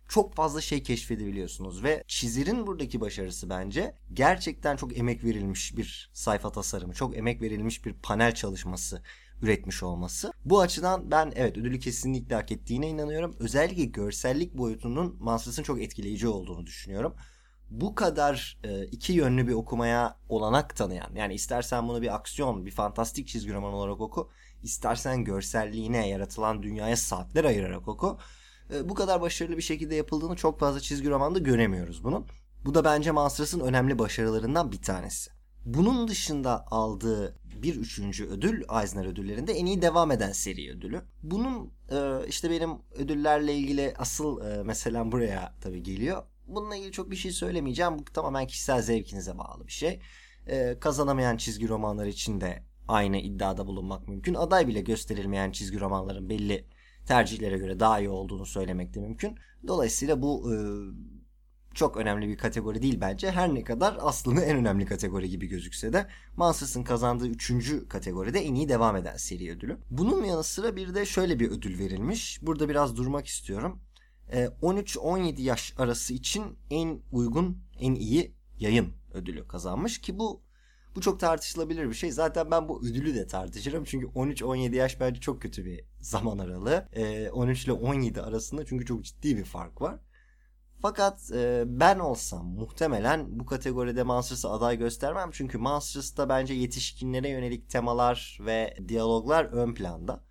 çok 0.07 0.35
fazla 0.35 0.61
şey 0.61 0.83
keşfedebiliyorsunuz 0.83 1.83
ve 1.83 2.03
çizerin 2.07 2.67
buradaki 2.67 3.01
başarısı 3.01 3.49
bence 3.49 3.95
gerçekten 4.13 4.75
çok 4.75 4.97
emek 4.97 5.23
verilmiş 5.23 5.77
bir 5.77 6.09
sayfa 6.13 6.51
tasarımı, 6.51 6.93
çok 6.93 7.17
emek 7.17 7.41
verilmiş 7.41 7.85
bir 7.85 7.93
panel 7.93 8.35
çalışması 8.35 9.01
üretmiş 9.41 9.83
olması. 9.83 10.31
Bu 10.45 10.61
açıdan 10.61 11.11
ben 11.11 11.33
evet 11.35 11.57
ödülü 11.57 11.79
kesinlikle 11.79 12.35
hak 12.35 12.51
ettiğine 12.51 12.89
inanıyorum. 12.89 13.35
Özellikle 13.39 13.85
görsellik 13.85 14.57
boyutunun 14.57 15.17
Monsters'ın 15.19 15.63
çok 15.63 15.81
etkileyici 15.81 16.27
olduğunu 16.27 16.65
düşünüyorum. 16.65 17.15
Bu 17.69 17.95
kadar 17.95 18.57
e, 18.63 18.85
iki 18.85 19.13
yönlü 19.13 19.47
bir 19.47 19.53
okumaya 19.53 20.17
olanak 20.29 20.75
tanıyan 20.75 21.15
yani 21.15 21.33
istersen 21.33 21.87
bunu 21.87 22.01
bir 22.01 22.15
aksiyon, 22.15 22.65
bir 22.65 22.71
fantastik 22.71 23.27
çizgi 23.27 23.53
roman 23.53 23.73
olarak 23.73 24.01
oku, 24.01 24.29
istersen 24.63 25.23
görselliğine, 25.23 26.09
yaratılan 26.09 26.63
dünyaya 26.63 26.97
saatler 26.97 27.43
ayırarak 27.45 27.87
oku. 27.87 28.17
E, 28.73 28.89
bu 28.89 28.93
kadar 28.93 29.21
başarılı 29.21 29.57
bir 29.57 29.61
şekilde 29.61 29.95
yapıldığını 29.95 30.35
çok 30.35 30.59
fazla 30.59 30.79
çizgi 30.79 31.09
romanda 31.09 31.39
göremiyoruz 31.39 32.03
bunun. 32.03 32.25
Bu 32.65 32.75
da 32.75 32.83
bence 32.83 33.11
Monsters'ın 33.11 33.59
önemli 33.59 33.99
başarılarından 33.99 34.71
bir 34.71 34.81
tanesi. 34.81 35.36
Bunun 35.67 36.07
dışında 36.07 36.65
aldığı 36.71 37.35
bir 37.61 37.75
üçüncü 37.75 38.25
ödül 38.25 38.63
Eisner 38.81 39.05
ödüllerinde 39.05 39.53
en 39.53 39.65
iyi 39.65 39.81
devam 39.81 40.11
eden 40.11 40.31
seri 40.31 40.71
ödülü. 40.71 41.01
Bunun 41.23 41.71
e, 41.91 42.27
işte 42.27 42.49
benim 42.49 42.71
ödüllerle 42.91 43.55
ilgili 43.55 43.93
asıl 43.97 44.41
e, 44.41 44.63
meselem 44.63 45.11
buraya 45.11 45.55
tabii 45.61 45.83
geliyor. 45.83 46.23
Bununla 46.47 46.75
ilgili 46.75 46.91
çok 46.91 47.11
bir 47.11 47.15
şey 47.15 47.31
söylemeyeceğim. 47.31 47.99
Bu 47.99 48.03
tamamen 48.03 48.47
kişisel 48.47 48.81
zevkinize 48.81 49.37
bağlı 49.37 49.67
bir 49.67 49.71
şey. 49.71 49.99
E, 50.47 50.79
kazanamayan 50.79 51.37
çizgi 51.37 51.69
romanlar 51.69 52.05
için 52.05 52.41
de 52.41 52.63
aynı 52.87 53.17
iddiada 53.17 53.67
bulunmak 53.67 54.07
mümkün. 54.07 54.33
Aday 54.33 54.67
bile 54.67 54.81
gösterilmeyen 54.81 55.51
çizgi 55.51 55.79
romanların 55.79 56.29
belli 56.29 56.67
tercihlere 57.05 57.57
göre 57.57 57.79
daha 57.79 57.99
iyi 57.99 58.09
olduğunu 58.09 58.45
söylemek 58.45 58.93
de 58.93 58.99
mümkün. 58.99 59.35
Dolayısıyla 59.67 60.21
bu 60.21 60.53
e, 60.53 60.55
çok 61.77 61.97
önemli 61.97 62.27
bir 62.27 62.37
kategori 62.37 62.81
değil 62.81 63.01
bence. 63.01 63.31
Her 63.31 63.55
ne 63.55 63.63
kadar 63.63 63.97
aslında 63.99 64.41
en 64.41 64.57
önemli 64.57 64.85
kategori 64.85 65.29
gibi 65.29 65.47
gözükse 65.47 65.93
de 65.93 66.07
Monsters'ın 66.37 66.83
kazandığı 66.83 67.27
3. 67.27 67.53
kategoride 67.89 68.39
en 68.39 68.55
iyi 68.55 68.69
devam 68.69 68.95
eden 68.95 69.17
seri 69.17 69.51
ödülü. 69.51 69.77
Bunun 69.91 70.23
yanı 70.23 70.43
sıra 70.43 70.75
bir 70.75 70.95
de 70.95 71.05
şöyle 71.05 71.39
bir 71.39 71.51
ödül 71.51 71.79
verilmiş. 71.79 72.39
Burada 72.41 72.69
biraz 72.69 72.97
durmak 72.97 73.27
istiyorum. 73.27 73.79
13-17 74.61 75.41
yaş 75.41 75.73
arası 75.77 76.13
için 76.13 76.43
en 76.71 76.99
uygun, 77.11 77.57
en 77.79 77.95
iyi 77.95 78.35
yayın 78.59 78.93
ödülü 79.13 79.47
kazanmış 79.47 80.01
ki 80.01 80.19
bu 80.19 80.41
bu 80.95 81.01
çok 81.01 81.19
tartışılabilir 81.19 81.89
bir 81.89 81.93
şey. 81.93 82.11
Zaten 82.11 82.51
ben 82.51 82.69
bu 82.69 82.81
ödülü 82.81 83.15
de 83.15 83.27
tartışırım. 83.27 83.83
Çünkü 83.83 84.07
13-17 84.07 84.75
yaş 84.75 84.99
bence 84.99 85.21
çok 85.21 85.41
kötü 85.41 85.65
bir 85.65 85.85
zaman 85.99 86.37
aralığı. 86.37 86.87
13 87.33 87.65
ile 87.65 87.71
17 87.71 88.21
arasında 88.21 88.65
çünkü 88.65 88.85
çok 88.85 89.03
ciddi 89.03 89.37
bir 89.37 89.45
fark 89.45 89.81
var. 89.81 89.99
Fakat 90.81 91.31
e, 91.31 91.63
ben 91.67 91.99
olsam 91.99 92.45
muhtemelen 92.45 93.39
bu 93.39 93.45
kategoride 93.45 94.03
Monsters'a 94.03 94.51
aday 94.51 94.77
göstermem. 94.77 95.29
Çünkü 95.31 95.57
Monsters'ta 95.57 96.29
bence 96.29 96.53
yetişkinlere 96.53 97.29
yönelik 97.29 97.69
temalar 97.69 98.37
ve 98.45 98.77
diyaloglar 98.87 99.45
ön 99.45 99.73
planda. 99.73 100.23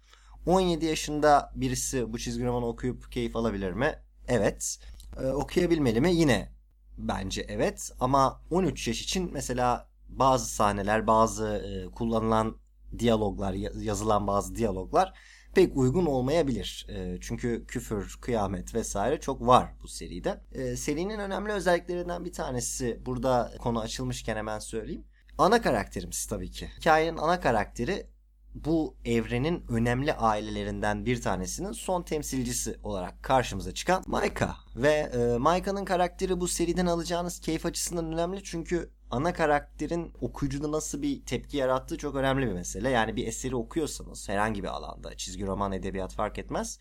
17 0.47 0.87
yaşında 0.87 1.53
birisi 1.55 2.13
bu 2.13 2.19
çizgi 2.19 2.45
romanı 2.45 2.67
okuyup 2.67 3.13
keyif 3.13 3.37
alabilir 3.37 3.73
mi? 3.73 3.95
Evet. 4.29 4.79
E, 5.21 5.27
okuyabilmeli 5.27 6.01
mi? 6.01 6.15
Yine 6.15 6.53
bence 6.99 7.47
evet. 7.49 7.93
Ama 8.01 8.41
13 8.51 8.89
yaş 8.89 9.03
için 9.03 9.31
mesela 9.33 9.89
bazı 10.09 10.47
sahneler, 10.47 11.07
bazı 11.07 11.47
e, 11.47 11.91
kullanılan 11.91 12.57
diyaloglar, 12.99 13.53
yazılan 13.83 14.27
bazı 14.27 14.57
diyaloglar 14.57 15.19
pek 15.57 15.77
uygun 15.77 16.07
olmayabilir. 16.07 16.87
E, 16.89 17.19
çünkü 17.21 17.67
küfür, 17.67 18.19
kıyamet 18.21 18.75
vesaire 18.75 19.21
çok 19.21 19.47
var 19.47 19.69
bu 19.83 19.89
seride. 19.89 20.41
E, 20.53 20.77
serinin 20.77 21.19
önemli 21.19 21.53
özelliklerinden 21.53 22.25
bir 22.25 22.33
tanesi 22.33 23.01
burada 23.07 23.53
konu 23.59 23.81
açılmışken 23.81 24.37
hemen 24.37 24.59
söyleyeyim. 24.59 25.05
ana 25.39 25.63
karakterimiz 25.63 26.27
tabii 26.27 26.51
ki. 26.51 26.69
Hikayenin 26.81 27.17
ana 27.17 27.41
karakteri 27.41 28.07
bu 28.55 28.97
evrenin 29.05 29.65
önemli 29.69 30.13
ailelerinden 30.13 31.07
bir 31.07 31.23
tanesinin 31.23 31.73
son 31.73 32.03
temsilcisi 32.03 32.77
olarak 32.83 33.23
karşımıza 33.23 33.75
çıkan 33.75 34.05
Maika. 34.07 34.57
Ve 34.77 34.93
e, 34.93 35.39
Maika'nın 35.39 35.85
karakteri 35.85 36.41
bu 36.41 36.49
seriden 36.49 36.87
alacağınız 36.87 37.41
keyif 37.41 37.67
açısından 37.67 38.13
önemli 38.13 38.43
çünkü 38.43 38.91
ana 39.11 39.33
karakterin 39.33 40.13
okuyucuda 40.21 40.73
nasıl 40.73 41.03
bir 41.03 41.25
tepki 41.25 41.57
yarattığı 41.57 41.99
çok 41.99 42.15
önemli 42.15 42.47
bir 42.47 42.53
mesele. 42.53 42.91
Yani 42.91 43.17
bir 43.17 43.27
eseri 43.27 43.57
okuyorsanız 43.57 44.29
herhangi 44.29 44.63
bir 44.63 44.69
alanda 44.69 45.17
çizgi 45.17 45.47
roman, 45.47 45.73
edebiyat 45.73 46.15
fark 46.15 46.39
etmez. 46.39 46.79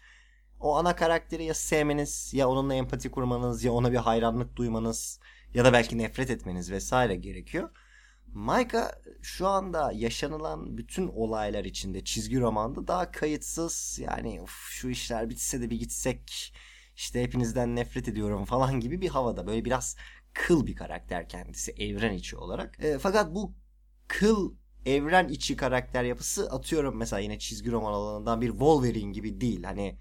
O 0.59 0.75
ana 0.75 0.95
karakteri 0.95 1.43
ya 1.43 1.53
sevmeniz 1.53 2.33
ya 2.33 2.49
onunla 2.49 2.75
empati 2.75 3.11
kurmanız 3.11 3.63
ya 3.63 3.71
ona 3.71 3.91
bir 3.91 3.97
hayranlık 3.97 4.55
duymanız 4.55 5.19
ya 5.53 5.65
da 5.65 5.73
belki 5.73 5.97
nefret 5.97 6.29
etmeniz 6.29 6.71
vesaire 6.71 7.15
gerekiyor. 7.15 7.69
Maika 8.27 9.01
şu 9.21 9.47
anda 9.47 9.91
yaşanılan 9.95 10.77
bütün 10.77 11.07
olaylar 11.07 11.65
içinde 11.65 12.03
çizgi 12.03 12.39
romanda 12.39 12.87
daha 12.87 13.11
kayıtsız 13.11 13.99
yani 14.01 14.41
of, 14.41 14.67
şu 14.69 14.89
işler 14.89 15.29
bitse 15.29 15.61
de 15.61 15.69
bir 15.69 15.79
gitsek 15.79 16.53
işte 16.95 17.23
hepinizden 17.23 17.75
nefret 17.75 18.07
ediyorum 18.07 18.45
falan 18.45 18.79
gibi 18.79 19.01
bir 19.01 19.09
havada 19.09 19.47
böyle 19.47 19.65
biraz 19.65 19.95
kıl 20.35 20.67
bir 20.67 20.75
karakter 20.75 21.29
kendisi 21.29 21.71
evren 21.71 22.13
içi 22.13 22.37
olarak. 22.37 22.83
E, 22.83 22.99
fakat 22.99 23.35
bu 23.35 23.55
kıl 24.07 24.55
evren 24.85 25.27
içi 25.27 25.55
karakter 25.55 26.03
yapısı 26.03 26.51
atıyorum 26.51 26.97
mesela 26.97 27.19
yine 27.19 27.39
çizgi 27.39 27.71
roman 27.71 27.93
alanından 27.93 28.41
bir 28.41 28.49
Wolverine 28.49 29.11
gibi 29.11 29.41
değil. 29.41 29.63
Hani 29.63 29.99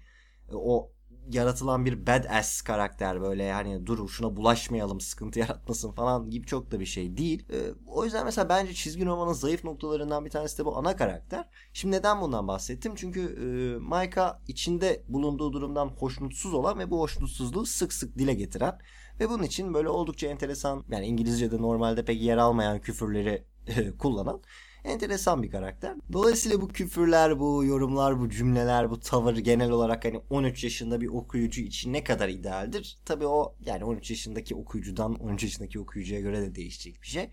e, 0.49 0.55
o 0.55 0.91
yaratılan 1.31 1.85
bir 1.85 2.07
badass 2.07 2.61
karakter 2.61 3.21
böyle 3.21 3.53
hani 3.53 3.85
dur 3.85 4.09
şuna 4.09 4.35
bulaşmayalım 4.35 5.01
sıkıntı 5.01 5.39
yaratmasın 5.45 5.91
falan 5.91 6.29
gibi 6.29 6.47
çok 6.47 6.71
da 6.71 6.79
bir 6.79 6.85
şey 6.85 7.17
değil. 7.17 7.45
Ee, 7.49 7.73
o 7.87 8.05
yüzden 8.05 8.25
mesela 8.25 8.49
bence 8.49 8.73
çizgi 8.73 9.05
romanın 9.05 9.33
zayıf 9.33 9.63
noktalarından 9.63 10.25
bir 10.25 10.29
tanesi 10.29 10.57
de 10.57 10.65
bu 10.65 10.77
ana 10.77 10.95
karakter. 10.95 11.45
Şimdi 11.73 11.95
neden 11.95 12.21
bundan 12.21 12.47
bahsettim? 12.47 12.93
Çünkü 12.95 13.21
e, 13.21 13.79
Maika 13.79 14.41
içinde 14.47 15.03
bulunduğu 15.07 15.53
durumdan 15.53 15.87
hoşnutsuz 15.87 16.53
olan 16.53 16.79
ve 16.79 16.91
bu 16.91 16.99
hoşnutsuzluğu 16.99 17.65
sık 17.65 17.93
sık 17.93 18.17
dile 18.17 18.33
getiren 18.33 18.79
ve 19.19 19.29
bunun 19.29 19.43
için 19.43 19.73
böyle 19.73 19.89
oldukça 19.89 20.27
enteresan 20.27 20.83
yani 20.89 21.05
İngilizce'de 21.05 21.57
normalde 21.57 22.05
pek 22.05 22.21
yer 22.21 22.37
almayan 22.37 22.81
küfürleri 22.81 23.43
kullanan 23.99 24.41
enteresan 24.85 25.43
bir 25.43 25.51
karakter. 25.51 25.95
Dolayısıyla 26.13 26.61
bu 26.61 26.67
küfürler, 26.67 27.39
bu 27.39 27.65
yorumlar, 27.65 28.19
bu 28.19 28.29
cümleler, 28.29 28.89
bu 28.89 28.99
tavır 28.99 29.37
genel 29.37 29.71
olarak 29.71 30.05
hani 30.05 30.21
13 30.29 30.63
yaşında 30.63 31.01
bir 31.01 31.07
okuyucu 31.07 31.61
için 31.61 31.93
ne 31.93 32.03
kadar 32.03 32.29
idealdir? 32.29 32.97
Tabii 33.05 33.27
o 33.27 33.55
yani 33.65 33.83
13 33.83 34.09
yaşındaki 34.09 34.55
okuyucudan 34.55 35.15
13 35.15 35.43
yaşındaki 35.43 35.79
okuyucuya 35.79 36.21
göre 36.21 36.41
de 36.41 36.55
değişecek 36.55 37.01
bir 37.01 37.07
şey. 37.07 37.29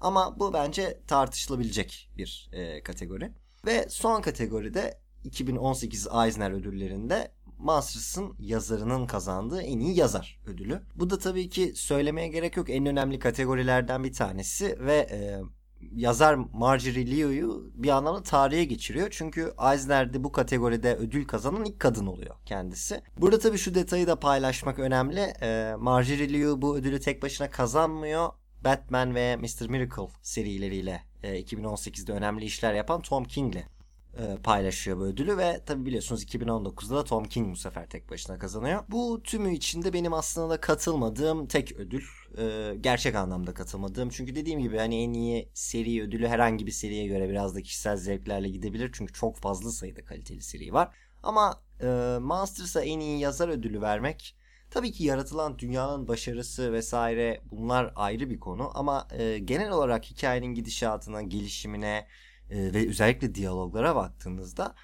Ama 0.00 0.40
bu 0.40 0.52
bence 0.52 1.00
tartışılabilecek 1.06 2.10
bir 2.16 2.48
e, 2.52 2.82
kategori. 2.82 3.32
Ve 3.66 3.86
son 3.88 4.22
kategoride 4.22 5.00
2018 5.24 6.06
Eisner 6.06 6.50
ödüllerinde 6.50 7.32
Monsters'ın 7.58 8.34
yazarının 8.38 9.06
kazandığı 9.06 9.62
en 9.62 9.78
iyi 9.78 9.98
yazar 9.98 10.40
ödülü. 10.46 10.82
Bu 10.94 11.10
da 11.10 11.18
tabii 11.18 11.48
ki 11.48 11.72
söylemeye 11.74 12.28
gerek 12.28 12.56
yok 12.56 12.70
en 12.70 12.86
önemli 12.86 13.18
kategorilerden 13.18 14.04
bir 14.04 14.12
tanesi 14.12 14.78
ve 14.80 14.96
e, 15.10 15.40
yazar 15.80 16.34
Marjorie 16.52 17.06
Liu'yu 17.06 17.70
bir 17.74 17.88
anlamda 17.88 18.22
tarihe 18.22 18.64
geçiriyor. 18.64 19.08
Çünkü 19.10 19.54
Eisner'de 19.72 20.24
bu 20.24 20.32
kategoride 20.32 20.94
ödül 20.94 21.24
kazanan 21.24 21.64
ilk 21.64 21.80
kadın 21.80 22.06
oluyor 22.06 22.36
kendisi. 22.46 23.02
Burada 23.20 23.38
tabii 23.38 23.58
şu 23.58 23.74
detayı 23.74 24.06
da 24.06 24.16
paylaşmak 24.16 24.78
önemli. 24.78 25.32
Ee, 25.42 25.74
Marjorie 25.78 26.32
Liu 26.32 26.62
bu 26.62 26.76
ödülü 26.76 27.00
tek 27.00 27.22
başına 27.22 27.50
kazanmıyor. 27.50 28.28
Batman 28.64 29.14
ve 29.14 29.36
Mr. 29.36 29.68
Miracle 29.68 30.08
serileriyle 30.22 31.02
e, 31.22 31.40
2018'de 31.42 32.12
önemli 32.12 32.44
işler 32.44 32.74
yapan 32.74 33.00
Tom 33.00 33.24
King'le 33.24 33.75
e, 34.18 34.36
paylaşıyor 34.42 34.98
bu 34.98 35.02
ödülü 35.02 35.38
ve 35.38 35.60
tabi 35.66 35.86
biliyorsunuz 35.86 36.24
2019'da 36.24 36.96
da 36.96 37.04
Tom 37.04 37.24
King 37.24 37.52
bu 37.52 37.56
sefer 37.56 37.86
tek 37.88 38.10
başına 38.10 38.38
kazanıyor. 38.38 38.84
Bu 38.88 39.22
tümü 39.22 39.54
içinde 39.54 39.92
benim 39.92 40.12
aslında 40.12 40.60
katılmadığım 40.60 41.46
tek 41.46 41.72
ödül. 41.72 42.02
E, 42.38 42.74
gerçek 42.80 43.14
anlamda 43.14 43.54
katılmadığım. 43.54 44.08
Çünkü 44.08 44.34
dediğim 44.34 44.60
gibi 44.60 44.78
hani 44.78 45.02
en 45.02 45.12
iyi 45.12 45.48
seri 45.54 46.02
ödülü 46.02 46.28
herhangi 46.28 46.66
bir 46.66 46.72
seriye 46.72 47.06
göre 47.06 47.28
biraz 47.28 47.54
da 47.54 47.62
kişisel 47.62 47.96
zevklerle 47.96 48.48
gidebilir. 48.48 48.90
Çünkü 48.92 49.12
çok 49.12 49.36
fazla 49.36 49.70
sayıda 49.70 50.04
kaliteli 50.04 50.42
seri 50.42 50.72
var. 50.72 50.94
Ama 51.22 51.62
e, 51.80 51.86
Monsters'a 52.20 52.82
en 52.82 53.00
iyi 53.00 53.20
yazar 53.20 53.48
ödülü 53.48 53.80
vermek 53.80 54.36
Tabii 54.70 54.92
ki 54.92 55.04
yaratılan 55.04 55.58
dünyanın 55.58 56.08
başarısı 56.08 56.72
vesaire 56.72 57.40
bunlar 57.50 57.92
ayrı 57.96 58.30
bir 58.30 58.40
konu 58.40 58.70
ama 58.74 59.08
e, 59.18 59.38
genel 59.38 59.70
olarak 59.70 60.04
hikayenin 60.04 60.54
gidişatına, 60.54 61.22
gelişimine, 61.22 62.06
e, 62.50 62.74
ve 62.74 62.88
özellikle 62.88 63.34
diyaloglara 63.34 63.96
baktığınızda 63.96 64.74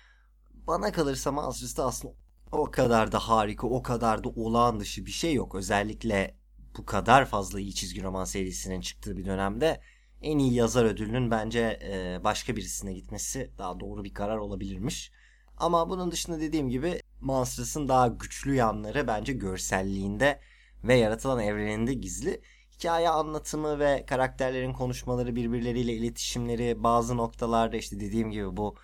bana 0.67 0.93
kalırsa 0.93 1.33
Monsters'ta 1.33 1.87
aslında 1.87 2.15
o 2.53 2.71
kadar 2.71 3.13
da 3.13 3.19
harika, 3.19 3.67
o 3.67 3.83
kadar 3.83 4.25
da 4.25 4.29
olağan 4.29 4.81
dışı 4.81 5.07
bir 5.07 5.11
şey 5.11 5.35
yok. 5.35 5.55
Özellikle 5.55 6.37
bu 6.79 6.85
kadar 6.85 7.27
fazla 7.27 7.61
iyi 7.61 7.75
çizgi 7.75 8.03
roman 8.03 8.25
serisinin 8.25 8.81
çıktığı 8.81 9.17
bir 9.17 9.25
dönemde 9.25 9.81
en 10.23 10.39
iyi 10.39 10.55
yazar 10.55 10.85
ödülünün 10.85 11.31
bence 11.31 11.79
e, 11.83 12.25
başka 12.25 12.57
birisine 12.57 12.93
gitmesi 12.93 13.51
daha 13.59 13.81
doğru 13.81 14.05
bir 14.05 14.15
karar 14.15 14.37
olabilirmiş. 14.37 15.13
Ama 15.57 15.91
bunun 15.91 16.11
dışında 16.11 16.41
dediğim 16.41 16.69
gibi 16.69 17.01
Monsters'ın 17.21 17.89
daha 17.89 18.09
güçlü 18.09 18.55
yanları 18.55 19.07
bence 19.07 19.33
görselliğinde 19.33 20.41
ve 20.85 20.95
yaratılan 20.95 21.41
evreninde 21.41 21.95
gizli 21.95 22.41
hikaye 22.83 23.09
anlatımı 23.09 23.79
ve 23.79 24.05
karakterlerin 24.07 24.73
konuşmaları 24.73 25.37
birbirleriyle 25.37 25.93
iletişimleri 25.93 26.83
bazı 26.83 27.17
noktalarda 27.17 27.77
işte 27.77 28.01
dediğim 28.01 28.31
gibi 28.31 28.57
bu 28.57 28.77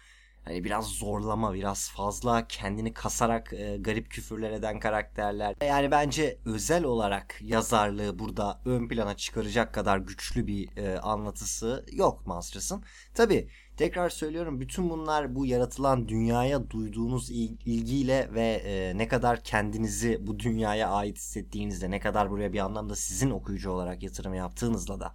hani 0.49 0.65
biraz 0.65 0.87
zorlama 0.87 1.55
biraz 1.55 1.91
fazla 1.91 2.49
kendini 2.49 2.95
kasarak 2.95 3.53
e, 3.53 3.77
garip 3.77 4.11
küfürler 4.11 4.51
eden 4.51 4.81
karakterler. 4.81 5.55
Yani 5.63 5.91
bence 5.91 6.39
özel 6.45 6.85
olarak 6.85 7.39
yazarlığı 7.43 8.19
burada 8.19 8.61
ön 8.65 8.89
plana 8.89 9.17
çıkaracak 9.17 9.75
kadar 9.75 9.99
güçlü 9.99 10.47
bir 10.47 10.77
e, 10.77 10.99
anlatısı 10.99 11.87
yok 11.93 12.27
Monsters'ın. 12.27 12.85
Tabi 13.15 13.49
Tekrar 13.79 14.09
söylüyorum 14.11 14.61
bütün 14.61 14.91
bunlar 14.91 15.35
bu 15.35 15.47
yaratılan 15.47 16.09
dünyaya 16.09 16.71
duyduğunuz 16.71 17.31
ilgiyle 17.31 18.29
ve 18.35 18.63
e, 18.65 18.99
ne 18.99 19.09
kadar 19.09 19.43
kendinizi 19.43 20.27
bu 20.27 20.39
dünyaya 20.39 20.89
ait 20.89 21.17
hissettiğinizde 21.17 21.91
ne 21.91 22.01
kadar 22.01 22.31
buraya 22.31 22.53
bir 22.53 22.59
anlamda 22.59 22.97
sizin 22.97 23.31
okuyucu 23.31 23.71
olarak 23.71 24.03
yatırım 24.03 24.35
yaptığınızla 24.35 25.01
da 25.01 25.15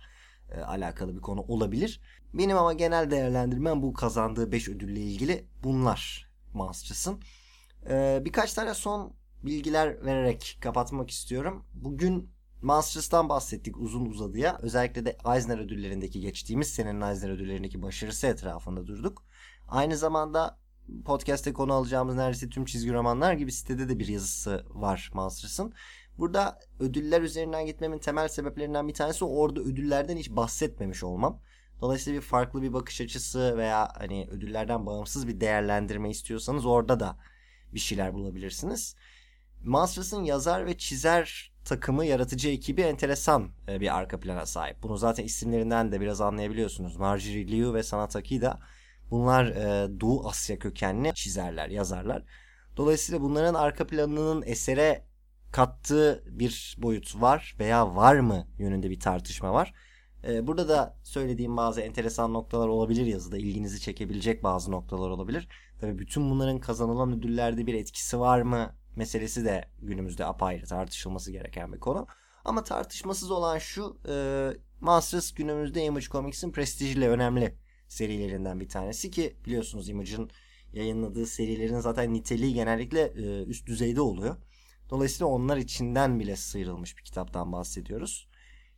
e, 0.51 0.61
alakalı 0.61 1.15
bir 1.15 1.21
konu 1.21 1.41
olabilir. 1.41 2.01
Benim 2.33 2.57
ama 2.57 2.73
genel 2.73 3.11
değerlendirmem 3.11 3.81
bu 3.81 3.93
kazandığı 3.93 4.51
5 4.51 4.69
ödülle 4.69 4.99
ilgili 4.99 5.47
bunlar 5.63 6.29
Monsters'ın. 6.53 7.19
E, 7.89 8.21
birkaç 8.25 8.53
tane 8.53 8.73
son 8.73 9.13
bilgiler 9.43 10.05
vererek 10.05 10.57
kapatmak 10.61 11.09
istiyorum. 11.09 11.65
Bugün 11.73 12.29
Monsters'tan 12.61 13.29
bahsettik 13.29 13.77
uzun 13.77 14.05
uzadıya. 14.05 14.57
Özellikle 14.61 15.05
de 15.05 15.17
Eisner 15.33 15.59
ödüllerindeki 15.59 16.21
geçtiğimiz 16.21 16.67
senenin 16.67 17.01
Eisner 17.01 17.29
ödüllerindeki 17.29 17.81
başarısı 17.81 18.27
etrafında 18.27 18.87
durduk. 18.87 19.23
Aynı 19.67 19.97
zamanda 19.97 20.59
podcast'te 21.05 21.53
konu 21.53 21.73
alacağımız 21.73 22.15
neredeyse 22.15 22.49
tüm 22.49 22.65
çizgi 22.65 22.93
romanlar 22.93 23.33
gibi 23.33 23.51
sitede 23.51 23.89
de 23.89 23.99
bir 23.99 24.07
yazısı 24.07 24.65
var 24.69 25.11
Monsters'ın. 25.13 25.73
Burada 26.17 26.59
ödüller 26.79 27.21
üzerinden 27.21 27.65
gitmemin 27.65 27.99
temel 27.99 28.27
sebeplerinden 28.27 28.87
bir 28.87 28.93
tanesi 28.93 29.25
orada 29.25 29.59
ödüllerden 29.59 30.17
hiç 30.17 30.29
bahsetmemiş 30.29 31.03
olmam. 31.03 31.41
Dolayısıyla 31.81 32.21
bir 32.21 32.25
farklı 32.25 32.61
bir 32.61 32.73
bakış 32.73 33.01
açısı 33.01 33.57
veya 33.57 33.89
hani 33.97 34.27
ödüllerden 34.31 34.85
bağımsız 34.85 35.27
bir 35.27 35.41
değerlendirme 35.41 36.09
istiyorsanız 36.09 36.65
orada 36.65 36.99
da 36.99 37.17
bir 37.73 37.79
şeyler 37.79 38.13
bulabilirsiniz. 38.13 38.95
Monsters'ın 39.63 40.23
yazar 40.23 40.65
ve 40.65 40.77
çizer 40.77 41.53
takımı, 41.65 42.05
yaratıcı 42.05 42.49
ekibi 42.49 42.81
enteresan 42.81 43.49
e, 43.67 43.81
bir 43.81 43.97
arka 43.97 44.19
plana 44.19 44.45
sahip. 44.45 44.83
Bunu 44.83 44.97
zaten 44.97 45.23
isimlerinden 45.23 45.91
de 45.91 46.01
biraz 46.01 46.21
anlayabiliyorsunuz. 46.21 46.97
Marjorie 46.97 47.47
Liu 47.47 47.73
ve 47.73 47.83
Sanat 47.83 48.15
Akida 48.15 48.59
bunlar 49.11 49.45
e, 49.45 49.99
Doğu 50.01 50.27
Asya 50.27 50.59
kökenli 50.59 51.13
çizerler, 51.13 51.69
yazarlar. 51.69 52.23
Dolayısıyla 52.77 53.21
bunların 53.21 53.53
arka 53.53 53.87
planının 53.87 54.43
esere 54.45 55.05
kattığı 55.51 56.23
bir 56.27 56.75
boyut 56.77 57.21
var 57.21 57.55
veya 57.59 57.95
var 57.95 58.15
mı 58.15 58.47
yönünde 58.57 58.89
bir 58.89 58.99
tartışma 58.99 59.53
var. 59.53 59.73
E, 60.27 60.47
burada 60.47 60.69
da 60.69 60.97
söylediğim 61.03 61.57
bazı 61.57 61.81
enteresan 61.81 62.33
noktalar 62.33 62.67
olabilir 62.67 63.05
yazıda. 63.05 63.37
ilginizi 63.37 63.81
çekebilecek 63.81 64.43
bazı 64.43 64.71
noktalar 64.71 65.09
olabilir. 65.09 65.47
Tabii 65.81 65.99
bütün 65.99 66.29
bunların 66.29 66.59
kazanılan 66.59 67.13
ödüllerde 67.13 67.67
bir 67.67 67.73
etkisi 67.73 68.19
var 68.19 68.41
mı 68.41 68.75
meselesi 68.95 69.45
de 69.45 69.69
günümüzde 69.81 70.25
apayrı 70.25 70.65
tartışılması 70.65 71.31
gereken 71.31 71.73
bir 71.73 71.79
konu. 71.79 72.07
Ama 72.45 72.63
tartışmasız 72.63 73.31
olan 73.31 73.57
şu 73.57 73.97
e, 74.09 74.15
Masters 74.81 75.33
günümüzde 75.33 75.83
Image 75.83 76.05
Comics'in 76.05 76.51
prestijli 76.51 77.09
önemli 77.09 77.57
serilerinden 77.87 78.59
bir 78.59 78.69
tanesi 78.69 79.11
ki 79.11 79.37
biliyorsunuz 79.45 79.89
Image'ın 79.89 80.29
yayınladığı 80.73 81.25
serilerin 81.25 81.79
zaten 81.79 82.13
niteliği 82.13 82.53
genellikle 82.53 83.01
e, 83.01 83.43
üst 83.43 83.67
düzeyde 83.67 84.01
oluyor. 84.01 84.35
Dolayısıyla 84.89 85.25
onlar 85.27 85.57
içinden 85.57 86.19
bile 86.19 86.35
sıyrılmış 86.35 86.97
bir 86.97 87.03
kitaptan 87.03 87.51
bahsediyoruz. 87.51 88.29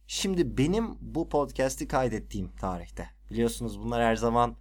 Şimdi 0.07 0.57
benim 0.57 0.85
bu 1.01 1.29
podcast'i 1.29 1.87
kaydettiğim 1.87 2.51
tarihte. 2.55 3.09
Biliyorsunuz 3.31 3.79
bunlar 3.79 4.03
her 4.03 4.15
zaman 4.15 4.55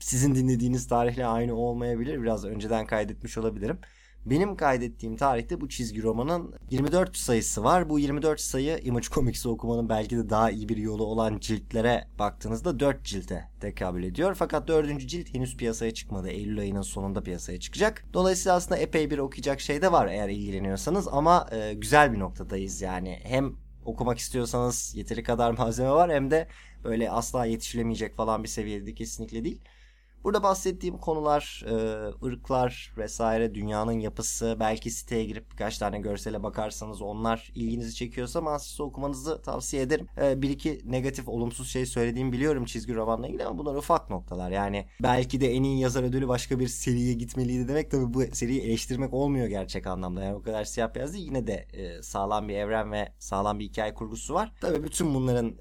sizin 0.00 0.34
dinlediğiniz 0.34 0.88
tarihle 0.88 1.26
aynı 1.26 1.54
olmayabilir. 1.54 2.22
Biraz 2.22 2.44
önceden 2.44 2.86
kaydetmiş 2.86 3.38
olabilirim. 3.38 3.78
Benim 4.26 4.56
kaydettiğim 4.56 5.16
tarihte 5.16 5.60
bu 5.60 5.68
çizgi 5.68 6.02
romanın 6.02 6.54
24 6.70 7.16
sayısı 7.16 7.64
var. 7.64 7.90
Bu 7.90 7.98
24 7.98 8.40
sayı 8.40 8.78
Image 8.78 9.06
Comics'i 9.06 9.48
okumanın 9.48 9.88
belki 9.88 10.16
de 10.16 10.30
daha 10.30 10.50
iyi 10.50 10.68
bir 10.68 10.76
yolu 10.76 11.04
olan 11.04 11.38
ciltlere 11.38 12.04
baktığınızda 12.18 12.80
4 12.80 13.04
cilte 13.04 13.48
tekabül 13.60 14.04
ediyor. 14.04 14.34
Fakat 14.34 14.68
4. 14.68 15.08
cilt 15.08 15.34
henüz 15.34 15.56
piyasaya 15.56 15.94
çıkmadı. 15.94 16.28
Eylül 16.28 16.60
ayının 16.60 16.82
sonunda 16.82 17.22
piyasaya 17.22 17.60
çıkacak. 17.60 18.04
Dolayısıyla 18.12 18.56
aslında 18.56 18.80
epey 18.80 19.10
bir 19.10 19.18
okuyacak 19.18 19.60
şey 19.60 19.82
de 19.82 19.92
var 19.92 20.06
eğer 20.06 20.28
ilgileniyorsanız 20.28 21.08
ama 21.08 21.48
e, 21.52 21.74
güzel 21.74 22.12
bir 22.12 22.18
noktadayız 22.18 22.80
yani. 22.80 23.20
Hem 23.22 23.56
okumak 23.90 24.18
istiyorsanız 24.18 24.94
yeteri 24.96 25.22
kadar 25.22 25.50
malzeme 25.58 25.90
var 25.90 26.12
hem 26.12 26.30
de 26.30 26.48
böyle 26.84 27.10
asla 27.10 27.44
yetişilemeyecek 27.44 28.16
falan 28.16 28.42
bir 28.42 28.48
seviyede 28.48 28.94
kesinlikle 28.94 29.44
değil. 29.44 29.62
Burada 30.24 30.42
bahsettiğim 30.42 30.98
konular, 30.98 31.64
e, 31.66 31.74
ırklar 32.26 32.92
vesaire, 32.98 33.54
dünyanın 33.54 33.92
yapısı, 33.92 34.56
belki 34.60 34.90
siteye 34.90 35.24
girip 35.24 35.50
birkaç 35.50 35.78
tane 35.78 35.98
görsele 35.98 36.42
bakarsanız 36.42 37.02
onlar 37.02 37.52
ilginizi 37.54 37.94
çekiyorsa 37.94 38.40
Mansis'i 38.40 38.82
okumanızı 38.82 39.42
tavsiye 39.42 39.82
ederim. 39.82 40.06
E, 40.22 40.42
bir 40.42 40.50
iki 40.50 40.80
negatif, 40.84 41.28
olumsuz 41.28 41.68
şey 41.70 41.86
söylediğimi 41.86 42.32
biliyorum 42.32 42.64
çizgi 42.64 42.94
romanla 42.94 43.28
ilgili 43.28 43.44
ama 43.44 43.58
bunlar 43.58 43.74
ufak 43.74 44.10
noktalar. 44.10 44.50
Yani 44.50 44.86
belki 45.02 45.40
de 45.40 45.52
en 45.52 45.62
iyi 45.62 45.80
yazar 45.80 46.02
ödülü 46.02 46.28
başka 46.28 46.58
bir 46.58 46.68
seriye 46.68 47.14
gitmeliydi 47.14 47.68
demek 47.68 47.90
tabii 47.90 48.14
bu 48.14 48.22
seriyi 48.32 48.60
eleştirmek 48.60 49.14
olmuyor 49.14 49.46
gerçek 49.46 49.86
anlamda. 49.86 50.22
Yani 50.24 50.34
o 50.34 50.42
kadar 50.42 50.64
siyah 50.64 50.94
beyaz 50.94 51.12
değil 51.12 51.26
yine 51.26 51.46
de 51.46 51.66
e, 51.72 52.02
sağlam 52.02 52.48
bir 52.48 52.54
evren 52.54 52.92
ve 52.92 53.12
sağlam 53.18 53.58
bir 53.58 53.64
hikaye 53.64 53.94
kurgusu 53.94 54.34
var. 54.34 54.52
Tabii 54.60 54.84
bütün 54.84 55.14
bunların 55.14 55.54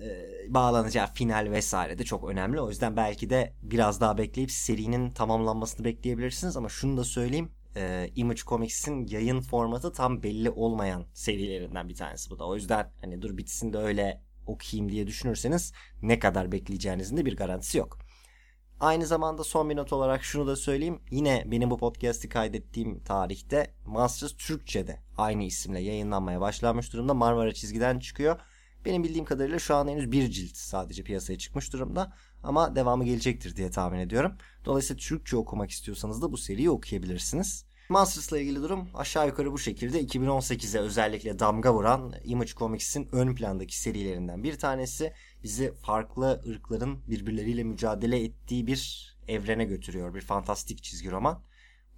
bağlanacağı 0.47 1.07
final 1.13 1.47
vesaire 1.51 1.97
de 1.97 2.03
çok 2.03 2.29
önemli. 2.29 2.61
O 2.61 2.69
yüzden 2.69 2.97
belki 2.97 3.29
de 3.29 3.53
biraz 3.63 4.01
daha 4.01 4.17
bekleyip 4.17 4.48
bekleyip 4.49 4.51
serinin 4.51 5.11
tamamlanmasını 5.11 5.85
bekleyebilirsiniz 5.85 6.57
ama 6.57 6.69
şunu 6.69 6.97
da 6.97 7.03
söyleyeyim. 7.03 7.51
E, 7.75 8.09
Image 8.15 8.41
Comics'in 8.41 9.07
yayın 9.07 9.41
formatı 9.41 9.93
tam 9.93 10.23
belli 10.23 10.49
olmayan 10.49 11.05
serilerinden 11.13 11.89
bir 11.89 11.95
tanesi 11.95 12.29
bu 12.29 12.39
da. 12.39 12.47
O 12.47 12.55
yüzden 12.55 12.91
hani 13.01 13.21
dur 13.21 13.37
bitsin 13.37 13.73
de 13.73 13.77
öyle 13.77 14.21
okuyayım 14.47 14.91
diye 14.91 15.07
düşünürseniz 15.07 15.73
ne 16.01 16.19
kadar 16.19 16.51
bekleyeceğinizin 16.51 17.17
de 17.17 17.25
bir 17.25 17.35
garantisi 17.35 17.77
yok. 17.77 17.97
Aynı 18.79 19.05
zamanda 19.05 19.43
son 19.43 19.69
bir 19.69 19.75
not 19.75 19.93
olarak 19.93 20.23
şunu 20.23 20.47
da 20.47 20.55
söyleyeyim. 20.55 21.01
Yine 21.11 21.43
benim 21.45 21.69
bu 21.69 21.77
podcast'i 21.77 22.29
kaydettiğim 22.29 23.03
tarihte 23.03 23.73
Monsters 23.85 24.33
Türkçe'de 24.37 24.99
aynı 25.17 25.43
isimle 25.43 25.79
yayınlanmaya 25.79 26.41
başlanmış 26.41 26.93
durumda. 26.93 27.13
Marmara 27.13 27.53
çizgiden 27.53 27.99
çıkıyor. 27.99 28.39
Benim 28.85 29.03
bildiğim 29.03 29.25
kadarıyla 29.25 29.59
şu 29.59 29.75
an 29.75 29.87
henüz 29.87 30.11
bir 30.11 30.29
cilt 30.31 30.55
sadece 30.55 31.03
piyasaya 31.03 31.37
çıkmış 31.37 31.73
durumda. 31.73 32.13
Ama 32.43 32.75
devamı 32.75 33.05
gelecektir 33.05 33.55
diye 33.55 33.71
tahmin 33.71 33.99
ediyorum. 33.99 34.31
Dolayısıyla 34.65 34.99
Türkçe 34.99 35.37
okumak 35.37 35.71
istiyorsanız 35.71 36.21
da 36.21 36.31
bu 36.31 36.37
seriyi 36.37 36.69
okuyabilirsiniz. 36.69 37.65
Masters'la 37.89 38.39
ilgili 38.39 38.61
durum 38.61 38.87
aşağı 38.93 39.27
yukarı 39.27 39.51
bu 39.51 39.59
şekilde 39.59 40.03
2018'e 40.03 40.79
özellikle 40.79 41.39
damga 41.39 41.73
vuran 41.73 42.13
Image 42.23 42.51
Comics'in 42.51 43.07
ön 43.11 43.35
plandaki 43.35 43.79
serilerinden 43.79 44.43
bir 44.43 44.59
tanesi 44.59 45.13
bizi 45.43 45.73
farklı 45.73 46.41
ırkların 46.49 46.99
birbirleriyle 47.07 47.63
mücadele 47.63 48.23
ettiği 48.23 48.67
bir 48.67 49.09
evrene 49.27 49.65
götürüyor. 49.65 50.13
Bir 50.13 50.21
fantastik 50.21 50.83
çizgi 50.83 51.11
roman. 51.11 51.43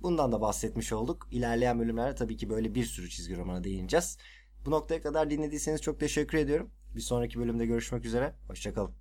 Bundan 0.02 0.32
da 0.32 0.42
bahsetmiş 0.42 0.94
olduk. 0.94 1.28
İlerleyen 1.32 1.80
bölümlerde 1.80 2.16
tabii 2.16 2.38
ki 2.38 2.50
böyle 2.50 2.76
bir 2.76 2.86
sürü 2.86 3.10
çizgi 3.10 3.38
romana 3.38 3.64
değineceğiz. 3.64 4.18
Bu 4.66 4.72
noktaya 4.72 5.02
kadar 5.02 5.30
dinlediyseniz 5.30 5.82
çok 5.82 6.00
teşekkür 6.00 6.38
ediyorum. 6.38 6.72
Bir 6.96 7.02
sonraki 7.02 7.40
bölümde 7.40 7.66
görüşmek 7.66 8.06
üzere. 8.06 8.36
Hoşçakalın. 8.48 9.01